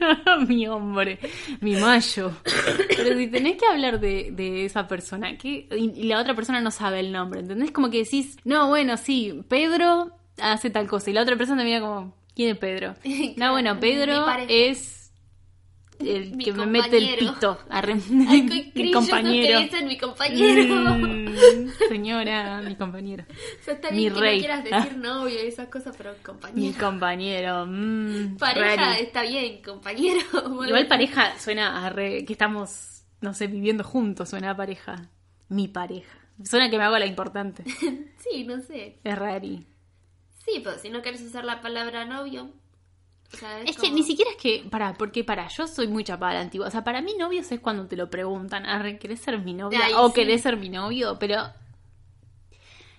[0.49, 1.21] mi hombre,
[1.61, 2.33] mi mayo.
[2.89, 6.73] Pero si tenés que hablar de, de esa persona, que y, la otra persona no
[6.73, 7.71] sabe el nombre, ¿entendés?
[7.71, 10.11] Como que decís, no, bueno, sí, Pedro
[10.41, 11.09] hace tal cosa.
[11.09, 12.97] Y la otra persona te mira como, ¿quién es Pedro?
[13.37, 15.04] No, bueno, Pedro es
[16.01, 17.35] el Mi que me mete el compañero.
[17.35, 17.59] pito.
[17.71, 17.93] Arre,
[18.29, 19.61] Ay, qué mi compañero.
[19.61, 20.97] dicen mi compañero.
[20.97, 23.25] Mm, señora, mi compañero.
[23.31, 24.37] O sea, está mi bien que rey.
[24.37, 26.79] no quieras decir novio y esas cosas, pero Mi compañero.
[26.81, 27.67] compañero.
[27.67, 29.03] mm, Pareja rari.
[29.03, 30.21] está bien, compañero.
[30.49, 30.67] bueno.
[30.69, 35.11] Igual pareja suena a re- que estamos, no sé, viviendo juntos, suena a pareja.
[35.49, 36.19] Mi pareja.
[36.43, 37.65] Suena que me hago la importante.
[38.19, 38.99] Sí, no sé.
[39.05, 39.67] Es rari.
[40.47, 42.51] Sí, pero si no quieres usar la palabra novio.
[43.67, 46.41] Es que ni siquiera es que, para, porque para, yo soy muy chapada a la
[46.41, 46.69] antigua.
[46.69, 49.81] O sea, para mí novios es cuando te lo preguntan, arre, ¿querés ser mi novia?
[49.85, 50.15] Ay, o sí.
[50.15, 51.37] querés ser mi novio, pero...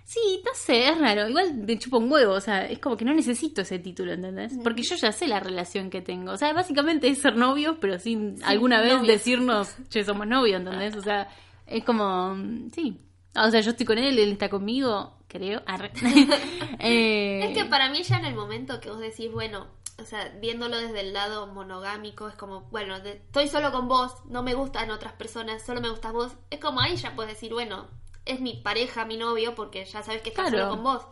[0.03, 1.27] Sí, no sé, es raro.
[1.27, 4.53] Igual me chupo un huevo, o sea, es como que no necesito ese título, ¿entendés?
[4.63, 6.31] Porque yo ya sé la relación que tengo.
[6.31, 9.07] O sea, básicamente es ser novios, pero sin alguna vez novios.
[9.07, 10.95] decirnos, che, somos novios, ¿entendés?
[10.95, 11.27] O sea,
[11.65, 12.35] es como,
[12.71, 12.99] sí.
[13.35, 15.63] O sea, yo estoy con él, él está conmigo, creo.
[16.79, 19.67] Eh, Es que para mí ya en el momento que vos decís, bueno,
[19.99, 24.13] o sea, viéndolo desde el lado monogámico, es como, bueno, de- estoy solo con vos,
[24.25, 26.33] no me gustan otras personas, solo me gustas vos.
[26.49, 27.87] Es como ahí ya puedes decir, bueno,
[28.25, 30.65] es mi pareja, mi novio, porque ya sabes que estás Claro.
[30.65, 31.05] solo con vos.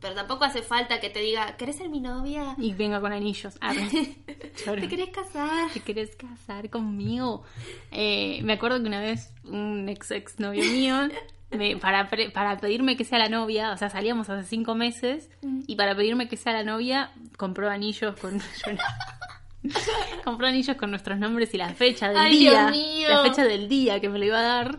[0.00, 2.56] Pero tampoco hace falta que te diga, ¿querés ser mi novia?
[2.58, 3.54] Y venga con anillos.
[4.64, 4.80] Lloro.
[4.82, 5.70] ¿Te querés casar?
[5.72, 7.44] ¿Te querés casar conmigo?
[7.92, 10.96] Eh, me acuerdo que una vez un ex ex novio mío,
[11.56, 15.30] me- para, para pedirme que sea la novia, o sea, salíamos hace cinco meses,
[15.66, 18.40] y para pedirme que sea la novia, compró anillos con...
[20.24, 22.66] compró anillos con nuestros nombres y la fecha del Ay, día.
[22.66, 23.08] Dios mío.
[23.08, 24.78] La fecha del día que me lo iba a dar.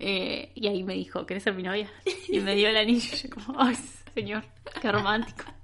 [0.00, 1.88] Eh, y ahí me dijo, ¿querés ser mi novia?
[2.28, 3.08] Y me dio el anillo.
[3.12, 3.76] Y yo como, ay,
[4.14, 4.44] señor,
[4.80, 5.44] qué romántico.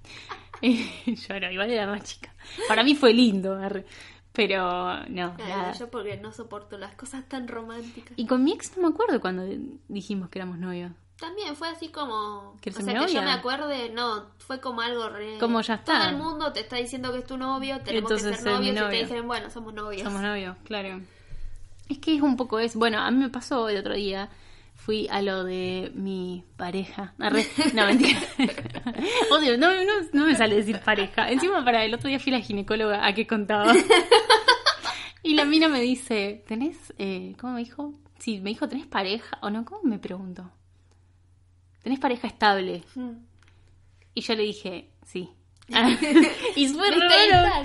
[0.62, 2.34] Y yo no, igual era más chica.
[2.68, 3.58] Para mí fue lindo.
[4.32, 5.72] Pero no, nada.
[5.72, 8.12] yo porque no soporto las cosas tan románticas.
[8.16, 9.44] Y con mi ex no me acuerdo cuando
[9.88, 10.92] dijimos que éramos novios.
[11.18, 12.56] También fue así como.
[12.62, 13.34] ¿Quieres o sea, mi que yo novia?
[13.34, 15.36] me acuerde, no, fue como algo re.
[15.38, 15.98] Como ya está.
[15.98, 18.74] Todo el mundo te está diciendo que es tu novio, tenemos Entonces que ser novios
[18.74, 20.02] y te dijeron, bueno, somos novios.
[20.02, 21.00] Somos novios, claro.
[21.88, 22.78] Es que es un poco eso.
[22.78, 24.30] Bueno, a mí me pasó el otro día.
[24.90, 27.14] Fui a lo de mi pareja.
[27.20, 28.18] Arre- No, mentira.
[29.30, 31.30] Odio, no, no, no me sale decir pareja.
[31.30, 33.72] Encima, para el otro día fui a la ginecóloga a que contaba.
[35.22, 37.92] Y la mina me dice, ¿tenés, eh, cómo me dijo?
[38.18, 39.38] Sí, me dijo, ¿tenés pareja?
[39.42, 39.64] ¿O no?
[39.64, 40.50] ¿Cómo me preguntó?
[41.84, 42.82] ¿Tenés pareja estable?
[42.96, 43.10] Mm.
[44.14, 45.28] Y yo le dije, sí.
[46.56, 47.64] y fue re raro.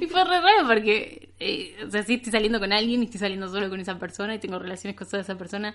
[0.00, 3.20] Y fue re raro porque, eh, o sea, sí estoy saliendo con alguien y estoy
[3.20, 5.74] saliendo solo con esa persona y tengo relaciones con toda esa persona,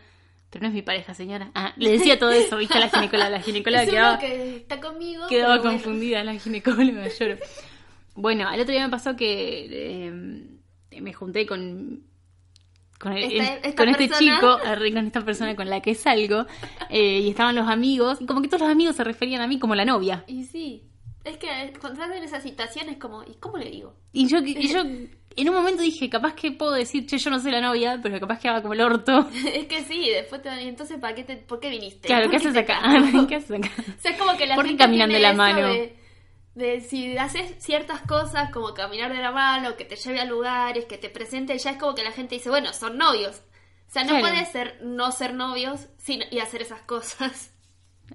[0.50, 1.52] pero no es mi pareja, señora.
[1.56, 3.30] Ah, le decía todo eso, viste, a la ginecóloga.
[3.30, 5.28] La ginecóloga Es quedaba, que está conmigo.
[5.28, 5.72] quedaba bueno.
[5.72, 7.36] confundida, la ginecóloga, lloro.
[8.16, 9.68] Bueno, al otro día me pasó que
[10.92, 12.04] eh, me junté con
[13.00, 16.46] con, el- Esta- el- esta con este chico, con esta persona con la que salgo,
[16.90, 19.58] eh, y estaban los amigos, y como que todos los amigos se referían a mí
[19.58, 20.26] como la novia.
[20.28, 20.84] Y sí.
[21.24, 21.48] Es que
[21.80, 23.94] cuando estás en esa situación es como, ¿y cómo le digo?
[24.14, 24.80] Y yo, y yo
[25.36, 28.20] en un momento dije, capaz que puedo decir, che, yo no soy la novia, pero
[28.20, 29.28] capaz que haga como el orto.
[29.54, 32.08] es que sí, después te van y entonces, ¿para qué te, ¿por qué viniste?
[32.08, 32.80] Claro, ¿Por ¿qué haces acá?
[33.28, 33.70] ¿Qué haces acá?
[33.98, 35.68] O sea, es como que la ¿Por qué gente caminan tiene de la mano?
[35.68, 35.96] De,
[36.56, 40.86] de si haces ciertas cosas como caminar de la mano, que te lleve a lugares,
[40.86, 43.42] que te presente, ya es como que la gente dice, bueno, son novios.
[43.88, 44.22] O sea, no Claro.
[44.22, 47.54] puede ser no ser novios sin, y hacer esas cosas.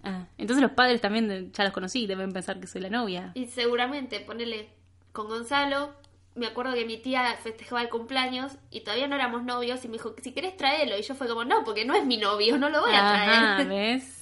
[0.03, 3.31] Ah, entonces los padres también de- ya los conocí, deben pensar que soy la novia.
[3.35, 4.69] Y seguramente, ponele
[5.13, 5.93] con Gonzalo,
[6.35, 9.95] me acuerdo que mi tía festejaba el cumpleaños y todavía no éramos novios y me
[9.95, 10.99] dijo, si querés traerlo.
[10.99, 13.31] Y yo fue como, no, porque no es mi novio, no lo voy a traer.
[13.31, 14.21] Ajá, ¿ves?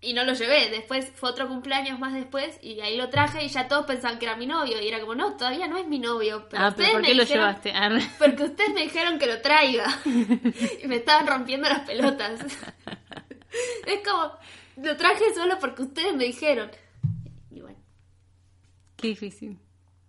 [0.00, 0.70] Y no lo llevé.
[0.70, 4.24] Después fue otro cumpleaños más después y ahí lo traje y ya todos pensaban que
[4.26, 4.80] era mi novio.
[4.80, 6.46] Y era como, no, todavía no es mi novio.
[6.48, 7.72] Pero ah, ustedes pero ¿por me qué lo dijeron- llevaste?
[7.74, 9.86] Ah, Porque ustedes me dijeron que lo traiga.
[10.04, 12.40] y me estaban rompiendo las pelotas.
[13.86, 14.32] es como,
[14.76, 16.70] lo traje solo porque ustedes me dijeron.
[17.50, 17.78] Y bueno,
[18.96, 19.58] qué difícil.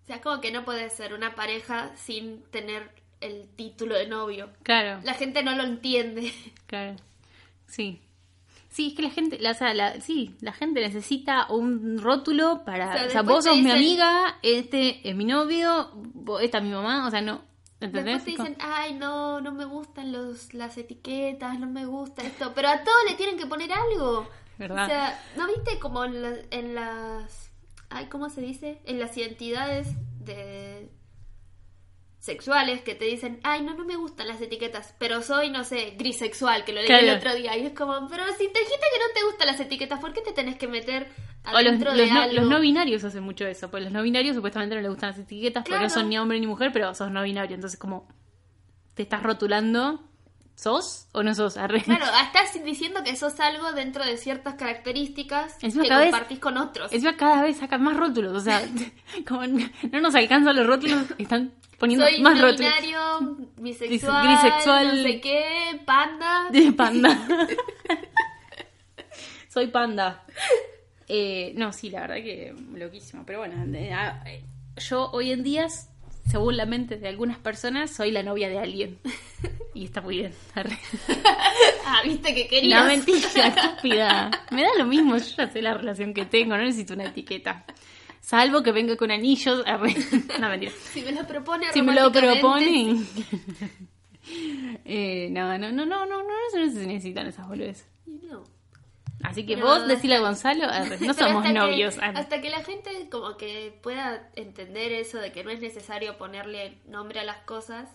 [0.04, 2.90] o sea, es como que no puede ser una pareja sin tener
[3.22, 4.50] el título de novio.
[4.64, 6.32] Claro, La gente no lo entiende.
[6.68, 6.96] claro.
[7.66, 8.02] Sí.
[8.70, 12.64] Sí, es que la gente, la, o sea, la- sí, la gente necesita un rótulo
[12.64, 16.42] para, O sea, o sea, después vos sos mi amiga, este es mi novio, vos-
[16.44, 17.42] esta es mi mamá, o sea, no,
[17.80, 18.24] ¿entendés?
[18.24, 22.52] Después te dicen, ay, no, no me gustan los, las etiquetas, no me gusta esto.
[22.54, 24.28] Pero a todos le tienen que poner algo.
[24.58, 24.86] ¿Verdad?
[24.86, 27.52] O sea, ¿no viste como en, la- en las...
[27.90, 28.82] Ay, ¿cómo se dice?
[28.86, 29.88] En las identidades
[30.20, 30.92] de
[32.20, 35.94] sexuales que te dicen, ay, no, no me gustan las etiquetas, pero soy, no sé,
[35.98, 37.18] grisexual, que lo leí el Claro.
[37.20, 37.56] otro día.
[37.56, 40.22] Y es como, pero si te dijiste que no te gustan las etiquetas, ¿por qué
[40.22, 41.08] te tenés que meter
[41.46, 42.36] O los, adentro los de no, algo?
[42.42, 45.20] los no binarios hacen mucho eso, pues los no binarios supuestamente no les gustan las
[45.20, 45.94] etiquetas porque no Claro.
[45.94, 48.08] son ni hombre ni mujer, pero sos no binario, entonces como
[48.96, 50.04] te estás rotulando,
[50.60, 51.56] ¿sos o no sos?
[51.56, 51.84] Arre.
[51.84, 56.58] Claro, estás diciendo que sos algo dentro de ciertas características Encima que vez- compartís con
[56.58, 56.92] otros.
[56.92, 58.62] Encima cada vez sacan más rótulos, o sea,
[59.28, 62.72] como no nos alcanzan los rótulos, están poniendo Soy más no rótulos.
[62.74, 64.98] binario, bisexual, grisexual.
[64.98, 66.48] no sé qué, panda.
[66.52, 67.28] De panda.
[69.50, 70.24] Soy panda.
[71.08, 73.24] Eh, no, sí, la verdad que loquísimo.
[73.26, 74.44] Pero bueno, eh,
[74.78, 75.68] yo hoy en día,
[76.30, 79.00] según la mente de algunas personas, soy la novia de alguien.
[79.74, 80.34] Y está muy bien.
[80.56, 80.78] Arre.
[81.86, 82.82] Ah, viste que querías.
[82.82, 84.32] No, mentira, estúpida.
[84.52, 87.64] Me da lo mismo, yo ya sé la relación que tengo, no necesito una etiqueta.
[88.20, 89.64] Salvo que venga con anillos.
[89.66, 89.96] arre.
[90.40, 90.72] No, mentira.
[90.92, 93.08] Si me lo propone Si me lo proponen.
[94.84, 97.88] Eh, no, no, no, no, no, no, no se necesitan esas boludeces.
[98.06, 98.44] No.
[99.30, 100.68] Así que vos decile a Gonzalo,
[101.02, 101.98] no somos hasta novios.
[102.02, 106.80] hasta que la gente como que pueda entender eso de que no es necesario ponerle
[106.88, 107.90] nombre a las cosas,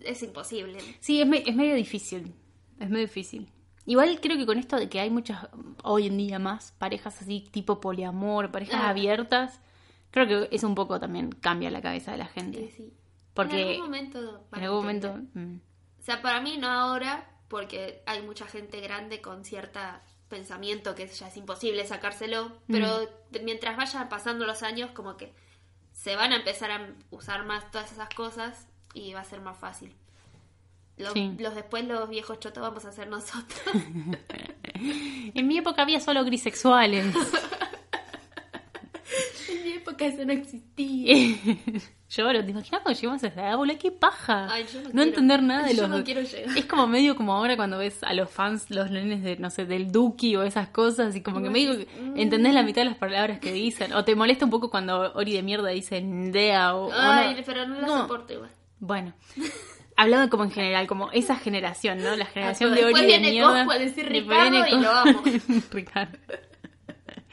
[0.00, 0.78] es imposible.
[1.00, 2.34] Sí, es, me- es medio difícil.
[2.80, 3.48] Es medio difícil.
[3.86, 5.46] Igual creo que con esto de que hay muchas,
[5.82, 8.88] hoy en día más, parejas así tipo poliamor, parejas Ah.
[8.90, 9.60] abiertas,
[10.10, 12.58] creo que eso un poco también cambia la cabeza de la gente.
[12.58, 12.92] Sí, sí.
[13.34, 15.18] Porque en algún momento, en algún momento...
[15.34, 15.56] mm.
[16.00, 19.80] O sea, para mí no ahora, porque hay mucha gente grande con cierto
[20.34, 23.08] pensamiento que ya es imposible sacárselo, pero
[23.42, 25.32] mientras vayan pasando los años, como que
[25.92, 29.56] se van a empezar a usar más todas esas cosas y va a ser más
[29.56, 29.94] fácil.
[30.96, 31.34] Los, Sí.
[31.38, 33.60] los después los viejos chotos vamos a ser nosotros.
[35.34, 37.06] En mi época había solo grisexuales.
[39.84, 41.36] época eso no existía.
[42.08, 43.78] Lloro, ¿te imaginas cuando llegamos a esa edad, boludo?
[43.78, 44.48] ¡Qué paja!
[44.50, 45.90] Ay, yo no no entender nada de Yo los...
[45.90, 46.56] no quiero llegar.
[46.56, 49.66] Es como medio como ahora cuando ves a los fans, los nenes de, no sé,
[49.66, 52.98] del Duki o esas cosas, y como que medio que entendés la mitad de las
[52.98, 53.92] palabras que dicen.
[53.92, 56.86] O te molesta un poco cuando Ori de mierda dice Ndea o...
[56.86, 57.42] o Ay, no.
[57.44, 58.50] pero no soporto igual.
[58.80, 59.14] Bueno.
[59.96, 62.16] Hablando como en general, como esa generación, ¿no?
[62.16, 63.64] La generación de Ori después de viene mierda.
[63.64, 65.22] Coscu a decir Después Ricardo viene y lo amo.
[65.70, 66.18] Ricardo.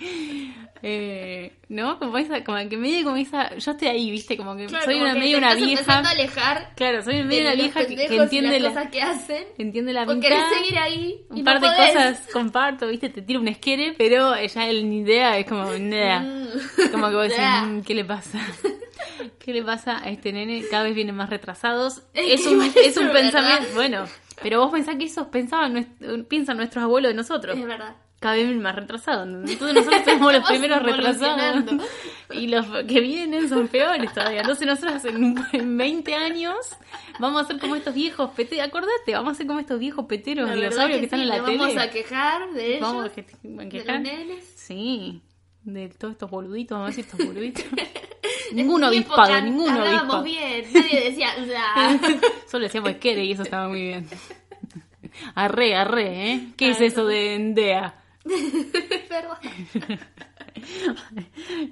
[0.84, 2.00] Eh, ¿No?
[2.00, 4.96] Como esa, como que medio como esa, yo estoy ahí, viste, como que Claro, soy
[4.96, 5.94] como una que medio una vieja.
[6.00, 9.44] a alejar Claro, soy medio una vieja que, entiende las la, cosas que hacen.
[9.60, 10.20] entiende la mitad.
[10.20, 11.94] querés seguir ahí y un no par de podés.
[11.94, 15.90] cosas comparto, viste, te tiro un esquere, pero ya el ni idea es como ni
[15.96, 16.20] idea.
[16.20, 16.48] Mm.
[16.92, 17.66] Como que vos decís, Nah.
[17.68, 18.40] "Mm, ¿qué le pasa?
[19.38, 20.64] ¿Qué le pasa a este nene?
[20.68, 22.02] Cada vez vienen más retrasados.
[22.16, 24.06] Es un, es eso un pensamiento, bueno,
[24.42, 25.96] pero vos pensás que esos pensaban,
[26.28, 27.56] piensan nuestros abuelos de nosotros.
[27.56, 27.96] Es verdad.
[28.22, 29.28] Cada vez más retrasados.
[29.28, 31.66] Entonces nosotros somos los primeros retrasados.
[32.32, 34.42] Y los que vienen son peores todavía.
[34.42, 36.56] Entonces nosotros en, en 20 años
[37.20, 38.68] vamos a ser como estos viejos peteros.
[38.68, 41.44] Acordate, vamos a ser como estos viejos peteros La dinosaurios que, están sí, en la
[41.44, 41.58] tele.
[41.58, 42.82] Vamos a quejar de ellos.
[42.82, 44.02] Vamos a que- a de quejar.
[44.02, 44.44] los.
[44.56, 45.22] Sí,
[45.64, 47.66] de todos estos boluditos, vamos a decir estos boluditos.
[48.52, 50.24] En mi obispado, Hablábamos obispado.
[50.24, 50.66] bien.
[50.74, 52.00] Nadie decía, o sea,
[52.52, 54.08] Solo decíamos que y eso estaba muy bien.
[55.36, 56.48] Arre, arre, ¿eh?
[56.56, 56.86] ¿Qué es Arre.
[56.86, 57.96] eso de Endea?
[59.10, 59.40] verdad.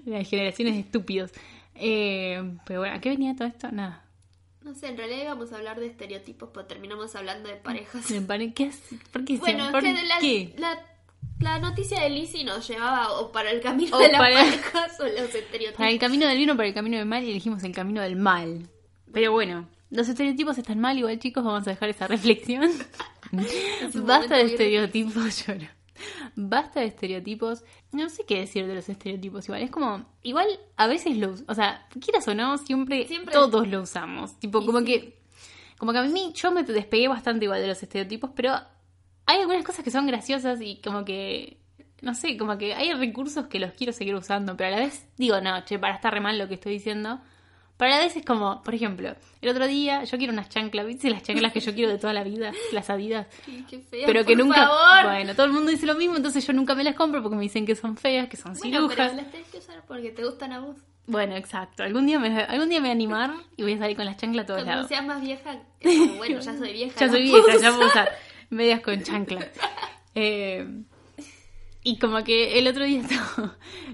[0.06, 1.32] Las generaciones de estúpidos.
[1.76, 3.72] Eh, pero bueno, ¿a qué venía todo esto?
[3.72, 4.04] Nada.
[4.64, 8.06] No sé, en realidad íbamos a hablar de estereotipos, pero terminamos hablando de parejas.
[8.54, 8.82] ¿Qué es?
[9.12, 9.38] ¿Por qué?
[9.38, 10.54] Bueno, es ¿Por que la, qué?
[10.58, 10.80] la,
[11.40, 15.06] la noticia de Lizzie nos llevaba o para el camino O de las parejas o
[15.06, 15.78] los estereotipos.
[15.78, 18.02] Para el camino del bien o para el camino del mal y elegimos el camino
[18.02, 18.68] del mal.
[19.14, 22.70] Pero bueno, los estereotipos están mal igual chicos, vamos a dejar esa reflexión.
[23.94, 25.68] Basta de estereotipos, lloro.
[26.36, 27.64] Basta de estereotipos.
[27.92, 29.62] No sé qué decir de los estereotipos igual.
[29.62, 30.48] Es como, igual
[30.78, 34.40] a veces lo us- o sea, quieras o no, siempre, Siempre- todos lo usamos.
[34.40, 34.86] Tipo, Y como sí.
[34.86, 35.20] que,
[35.78, 38.54] como que a mí yo me despegué bastante igual de los estereotipos, pero
[39.26, 41.58] hay algunas cosas que son graciosas y como que,
[42.02, 45.08] no sé, como que hay recursos que los quiero seguir usando, pero a la vez
[45.18, 47.20] digo, no, che, para estar re mal lo que estoy diciendo.
[47.80, 50.86] Pero a la vez es como, por ejemplo, el otro día yo quiero unas chanclas,
[50.86, 51.10] ¿viste?
[51.10, 53.26] Las chanclas que yo quiero de toda la vida, las adidas.
[53.46, 54.68] Sí, qué feo, pero que por nunca.
[54.68, 55.06] favor.
[55.14, 57.44] Bueno, todo el mundo dice lo mismo, entonces yo nunca me las compro porque me
[57.44, 58.96] dicen que son feas, que son Bueno, cirujas.
[59.12, 60.76] pero las tenés que usar porque te gustan a vos.
[61.08, 61.82] Bueno, exacto.
[61.84, 64.18] Algún día, me, algún día me voy a animar y voy a salir con las
[64.18, 64.88] chanclas a todos Cuando lados.
[64.90, 67.00] seas más vieja, como, bueno, ya soy vieja.
[67.00, 67.76] Ya soy puedo vieja, ya usar.
[67.78, 68.10] puedo usar
[68.50, 69.48] medias con chanclas.
[70.16, 70.68] Eh,
[71.82, 73.02] y como que el otro día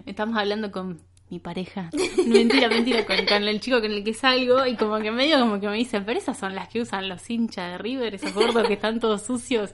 [0.08, 1.00] estamos hablando con
[1.30, 1.90] mi pareja.
[2.28, 4.66] Mentira, mentira, con, con el chico con el que salgo.
[4.66, 7.30] Y como que medio como que me dice, pero esas son las que usan los
[7.30, 9.74] hinchas de River, esos gordos que están todos sucios.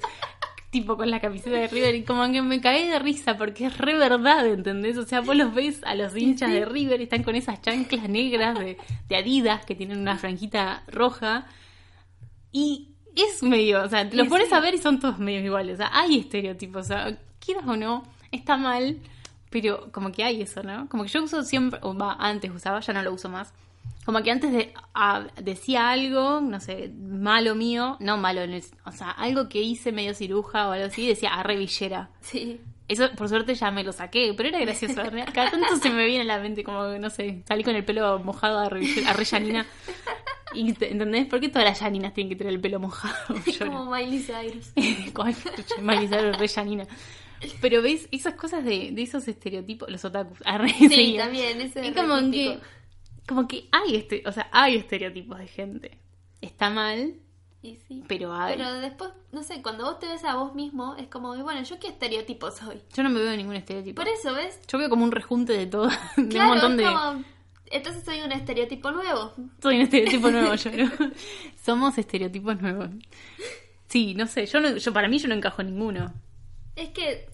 [0.69, 3.77] Tipo con la camiseta de River y como que me caí de risa porque es
[3.77, 4.97] re verdad, ¿entendés?
[4.97, 8.07] O sea, vos los ves a los hinchas de River y están con esas chanclas
[8.07, 8.77] negras de,
[9.09, 11.45] de Adidas que tienen una franjita roja
[12.53, 14.55] y es medio, o sea, te los pones sí.
[14.55, 15.75] a ver y son todos medio iguales.
[15.75, 18.97] O sea, hay estereotipos, o sea, quieras o no, está mal,
[19.51, 20.89] pero como que hay eso, ¿no?
[20.89, 23.53] Como que yo uso siempre, o va, antes usaba, ya no lo uso más.
[24.05, 28.41] Como que antes de, a- decía algo, no sé, malo mío, no malo,
[28.85, 32.09] o sea, algo que hice medio ciruja o algo así, decía arrevillera.
[32.21, 32.59] Sí.
[32.87, 34.95] Eso, por suerte, ya me lo saqué, pero era gracioso.
[35.33, 38.19] Cada tanto se me viene a la mente, como, no sé, salí con el pelo
[38.19, 39.65] mojado a a re Yanina.
[40.53, 41.27] Y, te- ¿Entendés?
[41.27, 43.15] ¿Por qué todas las Yaninas tienen que tener el pelo mojado?
[43.59, 44.73] Como Miley Cyrus.
[45.81, 46.87] Miley Cyrus, re Yanina.
[47.61, 50.39] Pero ves, esas cosas de, de esos estereotipos, los otakus.
[50.45, 52.59] arre, Sí, también, ese Es como que,
[53.27, 55.97] como que hay este, o sea, hay estereotipos de gente.
[56.41, 57.15] Está mal,
[57.61, 58.03] Y sí.
[58.07, 58.57] pero hay.
[58.57, 61.79] Pero después, no sé, cuando vos te ves a vos mismo, es como, bueno, ¿yo
[61.79, 62.81] qué estereotipo soy?
[62.93, 64.01] Yo no me veo ningún estereotipo.
[64.01, 64.59] Por eso, ¿ves?
[64.67, 66.83] Yo veo como un rejunte de todo, de Claro, un montón de...
[66.83, 67.23] como,
[67.71, 69.33] entonces soy un estereotipo nuevo.
[69.61, 70.91] Soy un estereotipo nuevo, yo ¿no?
[71.63, 72.89] Somos estereotipos nuevos.
[73.87, 76.13] Sí, no sé, yo, no, yo para mí yo no encajo en ninguno.
[76.75, 77.29] Es que,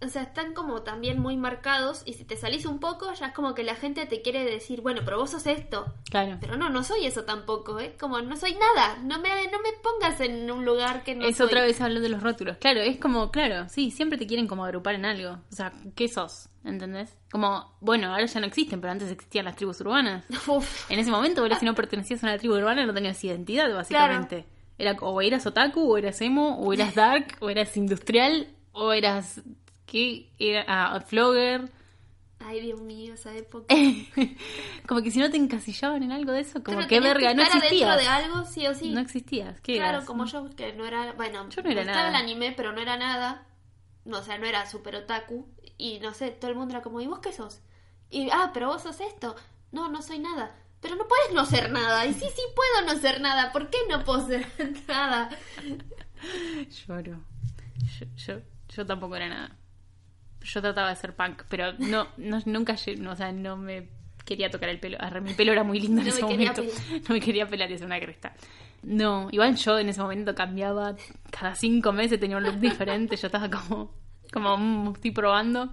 [0.00, 3.32] o sea, están como también muy marcados y si te salís un poco, ya es
[3.32, 5.94] como que la gente te quiere decir, bueno, pero vos sos esto.
[6.10, 6.38] Claro.
[6.40, 7.94] Pero no, no soy eso tampoco, ¿eh?
[8.00, 8.96] Como no soy nada.
[9.02, 11.46] No me, no me pongas en un lugar que no es soy.
[11.46, 12.56] otra vez hablando de los rótulos.
[12.56, 15.38] Claro, es como, claro, sí, siempre te quieren como agrupar en algo.
[15.50, 16.48] O sea, ¿qué sos?
[16.64, 17.16] ¿Entendés?
[17.30, 20.24] Como, bueno, ahora ya no existen, pero antes existían las tribus urbanas.
[20.48, 23.72] Uf, En ese momento, vos si no pertenecías a una tribu urbana no tenías identidad,
[23.74, 24.46] básicamente.
[24.78, 29.40] Era o eras otaku, o eras emo, o eras dark, o eras industrial, o eras...
[29.86, 30.30] ¿Qué?
[30.38, 31.70] Era ah, flogger.
[32.38, 33.74] ay Dios mío, esa época.
[34.88, 38.00] como que si no te encasillaban en algo de eso, como que verga, no existías.
[38.00, 38.90] de algo, sí o sí.
[38.90, 39.60] No existías.
[39.60, 40.04] ¿Qué claro, eras?
[40.06, 42.08] como yo, que no era, bueno, Yo no era nada.
[42.08, 43.46] el anime, pero no era nada.
[44.04, 45.46] No, o sea, no era super otaku.
[45.76, 47.60] Y no sé, todo el mundo era como, ¿y vos qué sos?
[48.08, 49.36] Y, ah, pero vos sos esto.
[49.72, 50.54] No, no soy nada.
[50.80, 52.06] Pero no puedes no ser nada.
[52.06, 53.52] Y sí, sí puedo no ser nada.
[53.52, 54.46] ¿Por qué no puedo ser
[54.88, 55.28] nada?
[56.88, 57.20] Lloro.
[57.98, 58.40] Yo, yo,
[58.74, 59.56] yo tampoco era nada.
[60.42, 63.88] Yo trataba de ser punk, pero no, no nunca, no, o sea, no me
[64.24, 64.98] quería tocar el pelo.
[65.00, 66.62] Arre, mi pelo era muy lindo en No ese momento.
[66.62, 67.02] pelar.
[67.08, 68.34] No me quería pelar y hacer una cresta.
[68.82, 70.96] No, igual yo en ese momento cambiaba
[71.30, 73.16] cada cinco meses, tenía un look diferente.
[73.16, 73.94] Yo estaba como,
[74.32, 75.72] como estoy probando.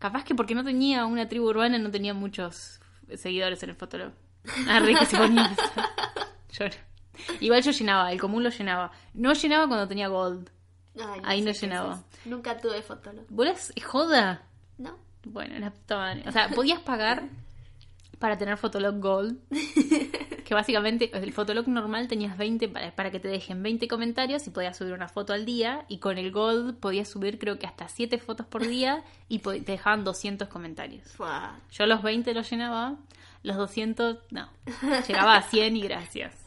[0.00, 2.80] Capaz que porque no tenía una tribu urbana, no tenía muchos
[3.14, 4.12] seguidores en el Fotolog.
[4.68, 5.54] Arre, que se ponía.
[6.52, 6.74] Lloro.
[7.40, 8.90] Igual yo llenaba, el común lo llenaba.
[9.14, 10.50] No llenaba cuando tenía gold.
[10.98, 12.02] Ay, Ahí no llenaba.
[12.20, 12.26] es.
[12.26, 13.24] Nunca tuve fotolog.
[13.28, 14.42] ¿Vos eras joda?
[14.78, 14.96] ¿No?
[15.24, 16.16] Bueno, la puta.
[16.26, 17.24] O sea, podías pagar
[18.18, 19.38] para tener Fotolog Gold.
[20.44, 24.50] Que básicamente el Fotolog normal tenías 20 para, para que te dejen 20 comentarios y
[24.50, 25.86] podías subir una foto al día.
[25.88, 29.60] Y con el Gold podías subir creo que hasta 7 fotos por día y te
[29.60, 31.10] dejaban 200 comentarios.
[31.12, 31.58] Fua.
[31.70, 32.96] Yo los 20 los llenaba,
[33.42, 34.50] los 200 no.
[35.08, 36.43] Llegaba a 100 y gracias.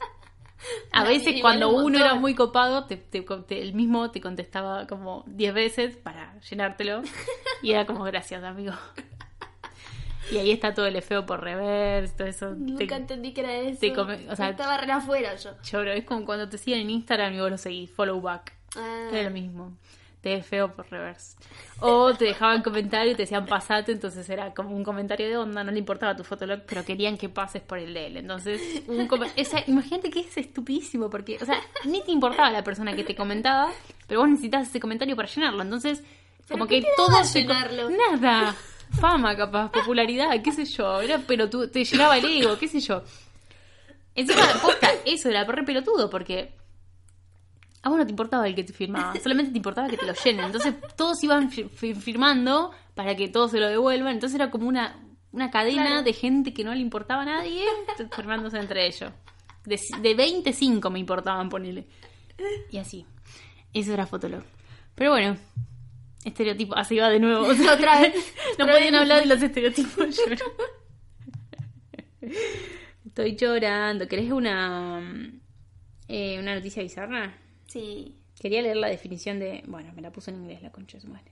[0.91, 4.87] A veces cuando un uno era muy copado, te, te- te- el mismo te contestaba
[4.87, 7.01] como 10 veces para llenártelo.
[7.63, 8.73] Y era como gracias, amigo.
[10.31, 12.51] Y ahí está todo el feo por reverse, todo eso.
[12.53, 13.79] Nunca Te- entendí que era eso.
[13.79, 15.51] te come- o sea, Estaba re afuera yo.
[15.63, 18.53] Lloro, es como cuando te siguen en Instagram y vos lo seguís, follow back.
[18.75, 19.77] Ah, Era lo mismo.
[20.21, 21.37] Te ves feo por reverse.
[21.79, 25.63] O te dejaban comentario y te decían pasate, entonces era como un comentario de onda,
[25.63, 28.17] no le importaba tu fotolog, pero querían que pases por el de él.
[28.17, 32.95] Entonces, un esa- imagínate que es estupidísimo, porque, o sea, ni te importaba la persona
[32.95, 33.71] que te comentaba,
[34.07, 35.61] pero vos necesitabas ese comentario para llenarlo.
[35.61, 36.03] Entonces,
[36.49, 37.43] como que todo se?
[37.91, 38.55] Nada.
[38.99, 40.99] Fama, capaz, popularidad, qué sé yo.
[41.01, 43.03] Era pelotudo, te llenaba el ego, qué sé yo.
[44.15, 46.53] Encima, posta, eso era re pelotudo, porque
[47.87, 50.13] a vos no te importaba el que te firmaba, solamente te importaba que te lo
[50.13, 50.45] llenen.
[50.45, 54.13] Entonces todos iban fi- fi- firmando para que todos se lo devuelvan.
[54.13, 54.99] Entonces era como una,
[55.31, 56.03] una cadena Claro.
[56.03, 57.63] de gente que no le importaba a nadie
[58.15, 59.11] firmándose entre ellos.
[59.65, 61.87] De, de 25 me importaban ponerle.
[62.71, 63.05] Y así.
[63.73, 64.43] Eso era Fotolog.
[64.95, 65.37] Pero bueno,
[66.23, 66.75] estereotipo.
[66.75, 67.45] Así va de nuevo.
[67.73, 68.13] Otra vez.
[68.57, 69.01] no Otra podían vez.
[69.01, 70.17] hablar de los estereotipos.
[70.17, 70.45] lloro.
[73.05, 74.07] Estoy llorando.
[74.07, 75.01] ¿Querés una,
[76.07, 77.33] eh, una noticia bizarra?
[77.67, 78.15] Sí.
[78.39, 79.63] Quería leer la definición de.
[79.67, 81.31] Bueno, me la puso en inglés la concha de su madre.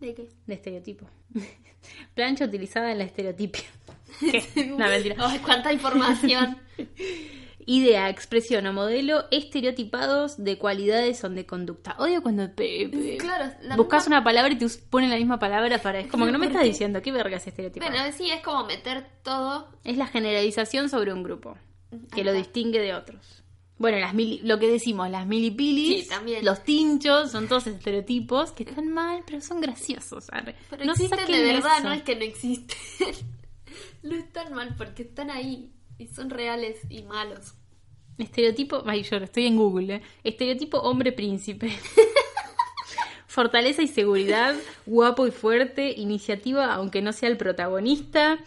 [0.00, 0.28] ¿De qué?
[0.46, 1.06] De estereotipo.
[2.14, 3.62] Plancha utilizada en la estereotipia.
[4.20, 4.66] ¿Qué?
[4.66, 5.16] No, mentira.
[5.18, 6.58] Ay, cuánta información.
[7.66, 11.94] idea, expresión o modelo estereotipados de cualidades o de conducta.
[11.98, 16.00] Odio cuando Claro, la buscas misma- una palabra y te ponen la misma palabra para...
[16.00, 17.90] Es como que no me estás diciendo, ¿qué verga es estereotipado?
[17.92, 19.68] Bueno, sí, es como meter todo.
[19.84, 21.56] Es la generalización sobre un grupo,
[22.14, 23.44] que lo distingue de otros.
[23.80, 26.44] Bueno, las mili- lo que decimos, las milipilis, Sí, también.
[26.44, 30.26] los tinchos, son todos estereotipos que están mal, pero son graciosos.
[30.30, 30.54] arre.
[30.68, 31.88] Pero no existen de verdad, eso.
[31.88, 32.76] no es que no existen.
[34.02, 37.54] no están mal porque están ahí y son reales y malos.
[38.18, 40.02] Estereotipo, ay, yo estoy en Google, ¿eh?
[40.24, 41.72] Estereotipo hombre príncipe.
[43.26, 44.54] Fortaleza y seguridad,
[44.86, 48.38] guapo y fuerte, iniciativa aunque no sea el protagonista.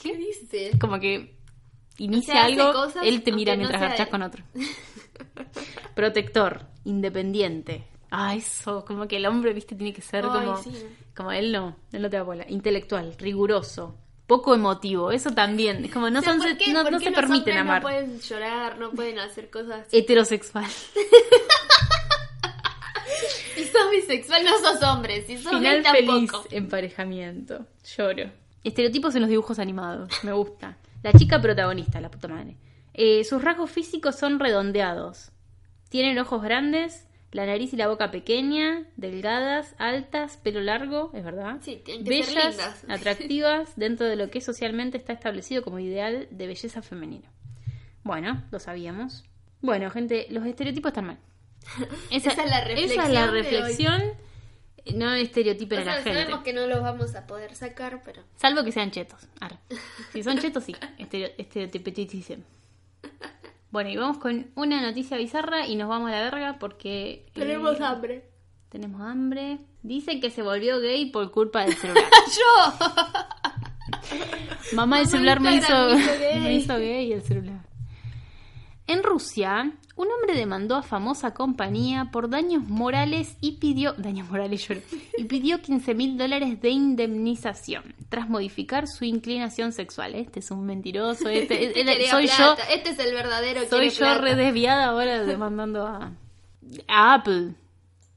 [0.00, 0.70] ¿Qué dice?
[0.80, 1.33] Como que
[1.98, 4.44] inicia O sea, hace algo, él te mira no mientras garchas con otro.
[5.94, 7.86] Protector, independiente.
[8.10, 10.70] Ah, eso, como que el hombre, viste, tiene que ser Ay, como, sí.
[11.16, 12.44] como él no, él no te da bola.
[12.48, 15.84] Intelectual, riguroso, poco emotivo, eso también.
[15.84, 17.56] Es como no, O sea, son, ¿por qué- no, por no qué se los permiten
[17.58, 17.82] amar.
[17.82, 19.86] No pueden llorar, no pueden hacer cosas.
[19.92, 20.66] Heterosexual.
[23.54, 25.24] Si sos bisexual, no sos hombre.
[25.26, 26.48] Si sos Final feliz, tampoco.
[26.50, 27.66] emparejamiento.
[27.96, 28.30] Lloro.
[28.64, 30.10] Estereotipos en los dibujos animados.
[30.24, 30.76] Me gusta.
[31.04, 32.56] La chica protagonista, la puta madre.
[32.94, 35.32] Eh, sus rasgos físicos son redondeados.
[35.90, 41.58] Tienen ojos grandes, la nariz y la boca pequeña, delgadas, altas, pelo largo, es verdad.
[41.60, 42.84] Sí, tienen que ser Bellas, lindas.
[42.88, 47.30] atractivas, dentro de lo que socialmente está establecido como ideal de belleza femenina.
[48.02, 49.24] Bueno, lo sabíamos.
[49.60, 51.18] Bueno, gente, los estereotipos están mal.
[52.10, 54.12] Esa es la Esa es la reflexión de hoy.
[54.94, 56.18] No estereotipen O a la sea, gente.
[56.20, 58.22] sabemos que no los vamos a poder sacar, pero.
[58.36, 59.20] Salvo que sean chetos.
[59.40, 59.56] Arre.
[60.12, 60.74] Si son chetos, sí.
[60.98, 62.44] Estereo- Estereotipeticen.
[63.70, 67.26] Bueno, y vamos con una noticia bizarra y nos vamos a la verga porque...
[67.34, 68.28] eh, hambre.
[68.68, 69.58] Tenemos hambre.
[69.82, 72.04] Dicen que se volvió gay por culpa del celular.
[72.36, 72.88] ¡Yo!
[74.72, 76.40] Mamá, el Mamá, celular me hizo, Instagram me hizo gay.
[76.40, 77.60] me hizo gay el celular.
[78.86, 84.68] En Rusia, un hombre demandó a famosa compañía por daños morales y pidió daños morales
[84.68, 84.82] lloro,
[85.16, 90.14] y pidió 15 mil dólares de indemnización tras modificar su inclinación sexual.
[90.14, 92.56] Este es un mentiroso, este, Este quería soy plata.
[92.68, 93.62] yo, Este es el verdadero.
[93.70, 94.20] soy yo plata.
[94.20, 96.12] re desviada ahora demandando a,
[96.88, 97.54] a Apple.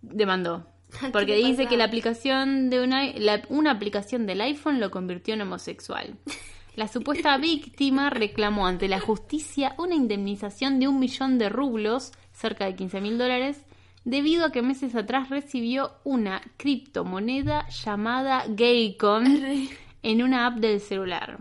[0.01, 0.67] Demandó.
[0.99, 5.33] ¿Qué Porque dice que la aplicación de una, la- una aplicación del iPhone lo convirtió
[5.33, 6.15] en homosexual.
[6.77, 12.65] La supuesta víctima reclamó ante la justicia una indemnización de un millón de rublos, cerca
[12.65, 13.65] de 15 mil dólares,
[14.05, 19.69] debido a que meses atrás recibió una criptomoneda llamada Gaycon
[20.03, 21.39] en una app del celular.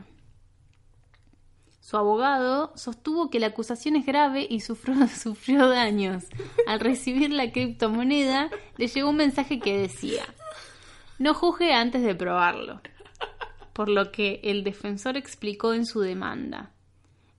[1.81, 6.25] Su abogado sostuvo que la acusación es grave y sufrió, sufrió daños.
[6.67, 10.25] Al recibir la criptomoneda, le llegó un mensaje que decía,
[11.19, 12.81] no juzgue antes de probarlo.
[13.77, 16.71] Por lo que el defensor explicó en su demanda.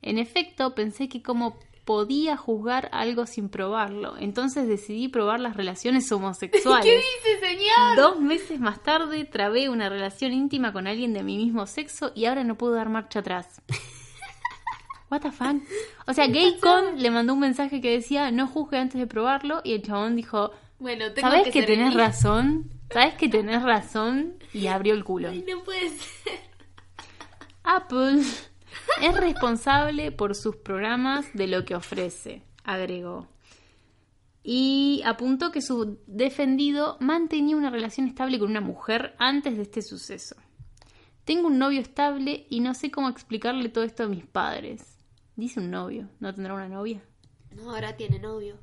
[0.03, 6.11] En efecto, pensé que como podía juzgar algo sin probarlo, entonces decidí probar las relaciones
[6.11, 6.85] homosexuales.
[6.85, 7.95] ¿Qué dice, señor?
[7.95, 12.25] Dos meses más tarde trabé una relación íntima con alguien de mi mismo sexo y
[12.25, 13.63] ahora no puedo dar marcha atrás.
[15.09, 15.55] What the fuck?
[16.05, 19.73] O sea, Gaycon le mandó un mensaje que decía no juzgue antes de probarlo y
[19.73, 22.76] el chabón dijo, Bueno, tengo ¿sabes que, que tenés razón?
[22.91, 24.35] ¿Sabes que tenés razón?
[24.53, 25.29] Y abrió el culo.
[25.29, 26.39] Ay, no puede ser.
[27.63, 28.21] Apple
[29.01, 33.27] es responsable por sus programas de lo que ofrece, agregó.
[34.41, 39.81] Y apuntó que su defendido mantenía una relación estable con una mujer antes de este
[39.81, 40.37] suceso.
[41.25, 44.97] Tengo un novio estable y no sé cómo explicarle todo esto a mis padres.
[45.35, 47.03] Dice un novio, ¿no tendrá una novia?
[47.53, 48.57] No, ahora tiene novio.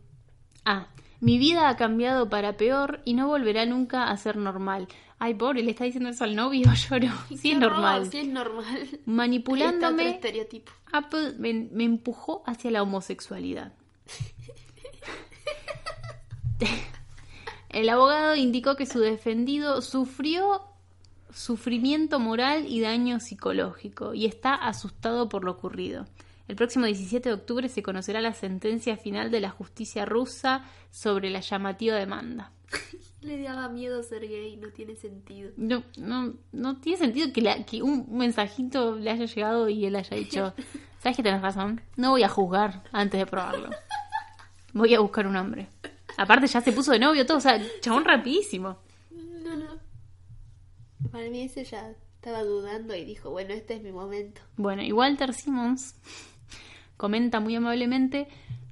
[0.64, 0.88] Ah,
[1.24, 4.88] mi vida ha cambiado para peor y no volverá nunca a ser normal.
[5.18, 7.08] Ay, pobre, le está diciendo eso al novio, lloro.
[7.34, 8.10] Sí, es normal.
[8.10, 9.00] Sí, es normal.
[9.06, 10.70] Manipulándome, estereotipo.
[10.92, 13.72] Apple me, me empujó hacia la homosexualidad.
[17.70, 20.60] El abogado indicó que su defendido sufrió
[21.32, 26.04] sufrimiento moral y daño psicológico y está asustado por lo ocurrido.
[26.48, 31.30] El próximo 17 de octubre se conocerá la sentencia final de la justicia rusa sobre
[31.30, 32.52] la llamativa demanda.
[33.22, 35.50] Le daba miedo ser gay, no tiene sentido.
[35.56, 39.96] No, no, no tiene sentido que, la- que un mensajito le haya llegado y él
[39.96, 40.52] haya dicho,
[41.02, 41.80] ¿sabes que tenés razón?
[41.96, 43.70] No voy a juzgar antes de probarlo.
[44.74, 45.68] Voy a buscar un hombre.
[46.18, 48.76] Aparte ya se puso de novio todo, o sea, chabón rapidísimo.
[49.10, 49.78] No, no.
[51.10, 54.42] Para mí ese ya estaba dudando y dijo, bueno, este es mi momento.
[54.56, 55.94] Bueno, y Walter Simmons
[56.96, 58.28] comenta muy amablemente,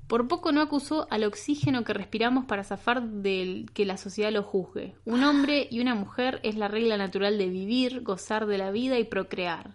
[0.06, 4.42] por poco no acusó al oxígeno que respiramos para zafar del que la sociedad lo
[4.42, 4.94] juzgue.
[5.06, 8.98] Un hombre y una mujer es la regla natural de vivir, gozar de la vida
[8.98, 9.74] y procrear.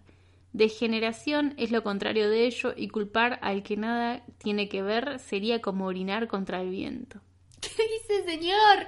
[0.53, 5.61] Degeneración es lo contrario de ello y culpar al que nada tiene que ver sería
[5.61, 7.19] como orinar contra el viento.
[7.59, 8.87] ¿Qué dice, señor?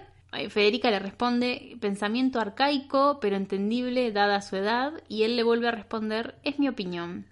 [0.50, 5.72] Federica le responde, pensamiento arcaico, pero entendible dada su edad, y él le vuelve a
[5.72, 7.26] responder, es mi opinión.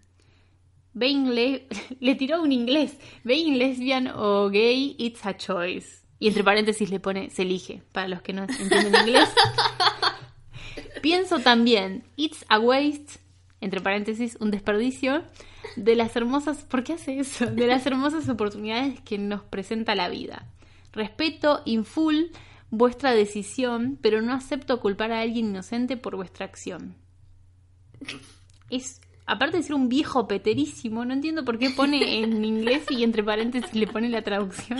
[0.97, 1.67] Being le,
[1.99, 6.01] le tiró un inglés, being lesbian o gay, it's a choice.
[6.19, 9.29] Y entre paréntesis le pone, se elige, para los que no entienden inglés.
[11.03, 13.19] Pienso también, it's a waste,
[13.61, 15.23] entre paréntesis, un desperdicio,
[15.75, 17.45] de las hermosas, ¿por qué hace eso?
[17.45, 20.47] De las hermosas oportunidades que nos presenta la vida.
[20.93, 22.31] Respeto in full
[22.71, 26.95] vuestra decisión, pero no acepto culpar a alguien inocente por vuestra acción.
[28.71, 33.03] Es, aparte de ser un viejo peterísimo, no entiendo por qué pone en inglés y
[33.03, 34.79] entre paréntesis le pone la traducción.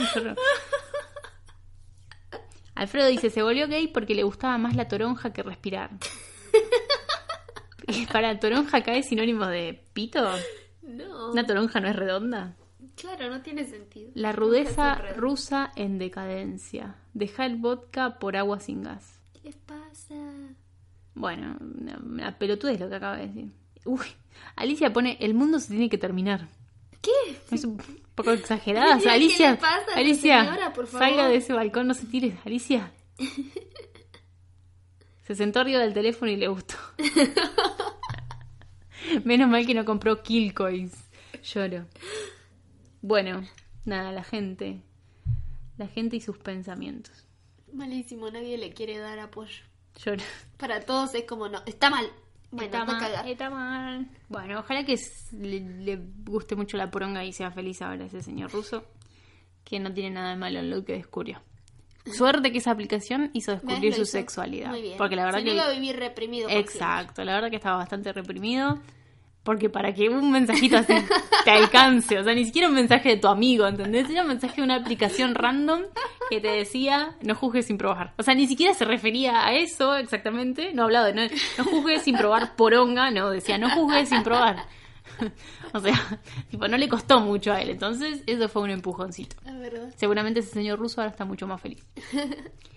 [2.74, 5.92] Alfredo dice, se volvió gay porque le gustaba más la toronja que respirar.
[7.88, 10.24] Y para toronja acá es sinónimo de pito.
[10.84, 11.32] No.
[11.32, 12.56] Una toronja no es redonda.
[12.96, 14.12] Claro, no tiene sentido.
[14.14, 16.96] La rudeza rusa en decadencia.
[17.14, 19.20] Deja el vodka por agua sin gas.
[19.34, 20.16] ¿Qué les pasa?
[21.14, 23.52] Bueno, una, una pelotudez lo que acaba de decir.
[23.88, 24.06] Uy,
[24.56, 26.48] Alicia pone, el mundo se tiene que terminar.
[27.02, 27.12] ¿Qué?
[27.52, 27.78] Es un
[28.16, 28.98] poco exagerada.
[28.98, 31.08] O sea, ¿Qué le Alicia, pasa a Alicia, señora, por favor?
[31.08, 32.38] salga de ese balcón, no se tire.
[32.46, 32.92] Alicia.
[35.26, 36.76] Se sentó arriba del teléfono y le gustó.
[39.26, 40.94] Menos mal que no compró Killcoins.
[41.44, 41.86] Lloro.
[43.02, 43.42] Bueno,
[43.84, 44.82] nada, la gente.
[45.78, 47.26] La gente y sus pensamientos.
[47.74, 49.64] Malísimo, nadie le quiere dar apoyo.
[50.02, 50.24] Lloro.
[50.56, 52.10] Para todos es como, no, está mal.
[52.52, 54.08] Bueno, está, mal, está mal.
[54.30, 54.96] Bueno, ojalá que
[55.34, 58.86] le, le guste mucho la poronga y sea feliz ahora ese señor ruso.
[59.64, 61.42] Que no tiene nada de malo en lo que descubrió.
[62.06, 64.70] Suerte que esa aplicación hizo descubrir su hizo sexualidad.
[64.70, 64.98] Muy bien.
[64.98, 65.54] Porque la verdad Si que.
[65.56, 66.48] iba a vivir reprimido.
[66.50, 68.80] Exacto, la verdad que estaba bastante reprimido.
[69.48, 70.94] Porque para que un mensajito así
[71.46, 74.10] te alcance, o sea, ni siquiera un mensaje de tu amigo, ¿entendés?
[74.10, 75.84] Era un mensaje de una aplicación random
[76.30, 78.14] que te decía no juzgues sin probar.
[78.18, 81.22] O sea, ni siquiera se refería a eso exactamente, no hablaba de no,
[81.60, 84.66] no juzgues sin probar poronga, no, decía no juzgues sin probar.
[85.74, 85.96] o sea,
[86.52, 89.38] tipo, no le costó mucho a él, entonces eso fue un empujoncito.
[89.96, 91.88] Seguramente ese señor ruso ahora está mucho más feliz.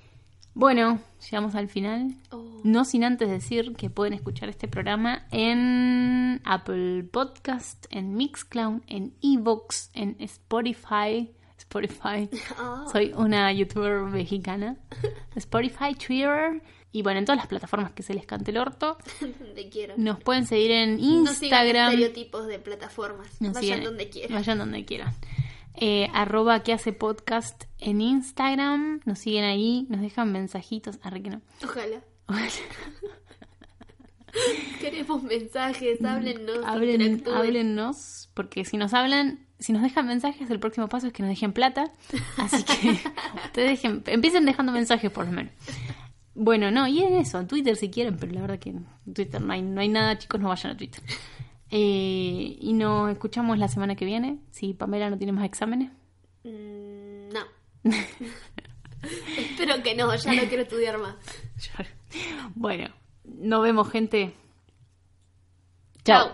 [0.55, 2.15] Bueno, llegamos al final.
[2.31, 2.61] Oh.
[2.65, 9.15] No sin antes decir que pueden escuchar este programa en Apple Podcast, en Mixcloud, en
[9.23, 11.31] Evox, en Spotify.
[11.57, 12.29] Spotify.
[12.59, 12.85] Ah.
[12.91, 14.77] Soy una youtuber mexicana.
[15.37, 18.99] Spotify, Twitter y bueno, en todas las plataformas que se les cante el orto.
[19.21, 20.03] donde quieran.
[20.03, 21.91] Nos pueden seguir en No sigan Instagram.
[21.93, 23.41] estereotipos de plataformas.
[23.41, 24.33] Nos Vayan siguen- donde quieran.
[24.37, 25.15] Vayan donde quieran.
[25.83, 29.01] Eh, arroba que hace podcast en Instagram.
[29.07, 30.99] Nos siguen ahí, nos dejan mensajitos.
[31.03, 31.41] Arre que no.
[31.65, 32.03] Ojalá.
[34.81, 37.37] Queremos mensajes, háblenos, Hablen, interactúen.
[37.37, 41.31] háblennos, porque si nos hablan, si nos dejan mensajes, el próximo paso es que nos
[41.31, 41.91] dejen plata.
[42.37, 42.91] Así que
[43.47, 45.53] ustedes dejen, empiecen dejando mensajes por lo menos.
[46.35, 49.41] Bueno, no, y en eso, en Twitter si quieren, pero la verdad que en Twitter
[49.41, 51.03] no hay, no hay nada, chicos, no vayan a Twitter.
[51.71, 55.91] Eh, y nos escuchamos la semana que viene, si Pamela no tiene más exámenes.
[56.43, 57.41] Mm, no.
[59.39, 61.17] Espero que no, ya no quiero estudiar más.
[62.57, 62.89] Bueno,
[63.25, 64.35] nos vemos, gente.
[66.03, 66.31] Chao.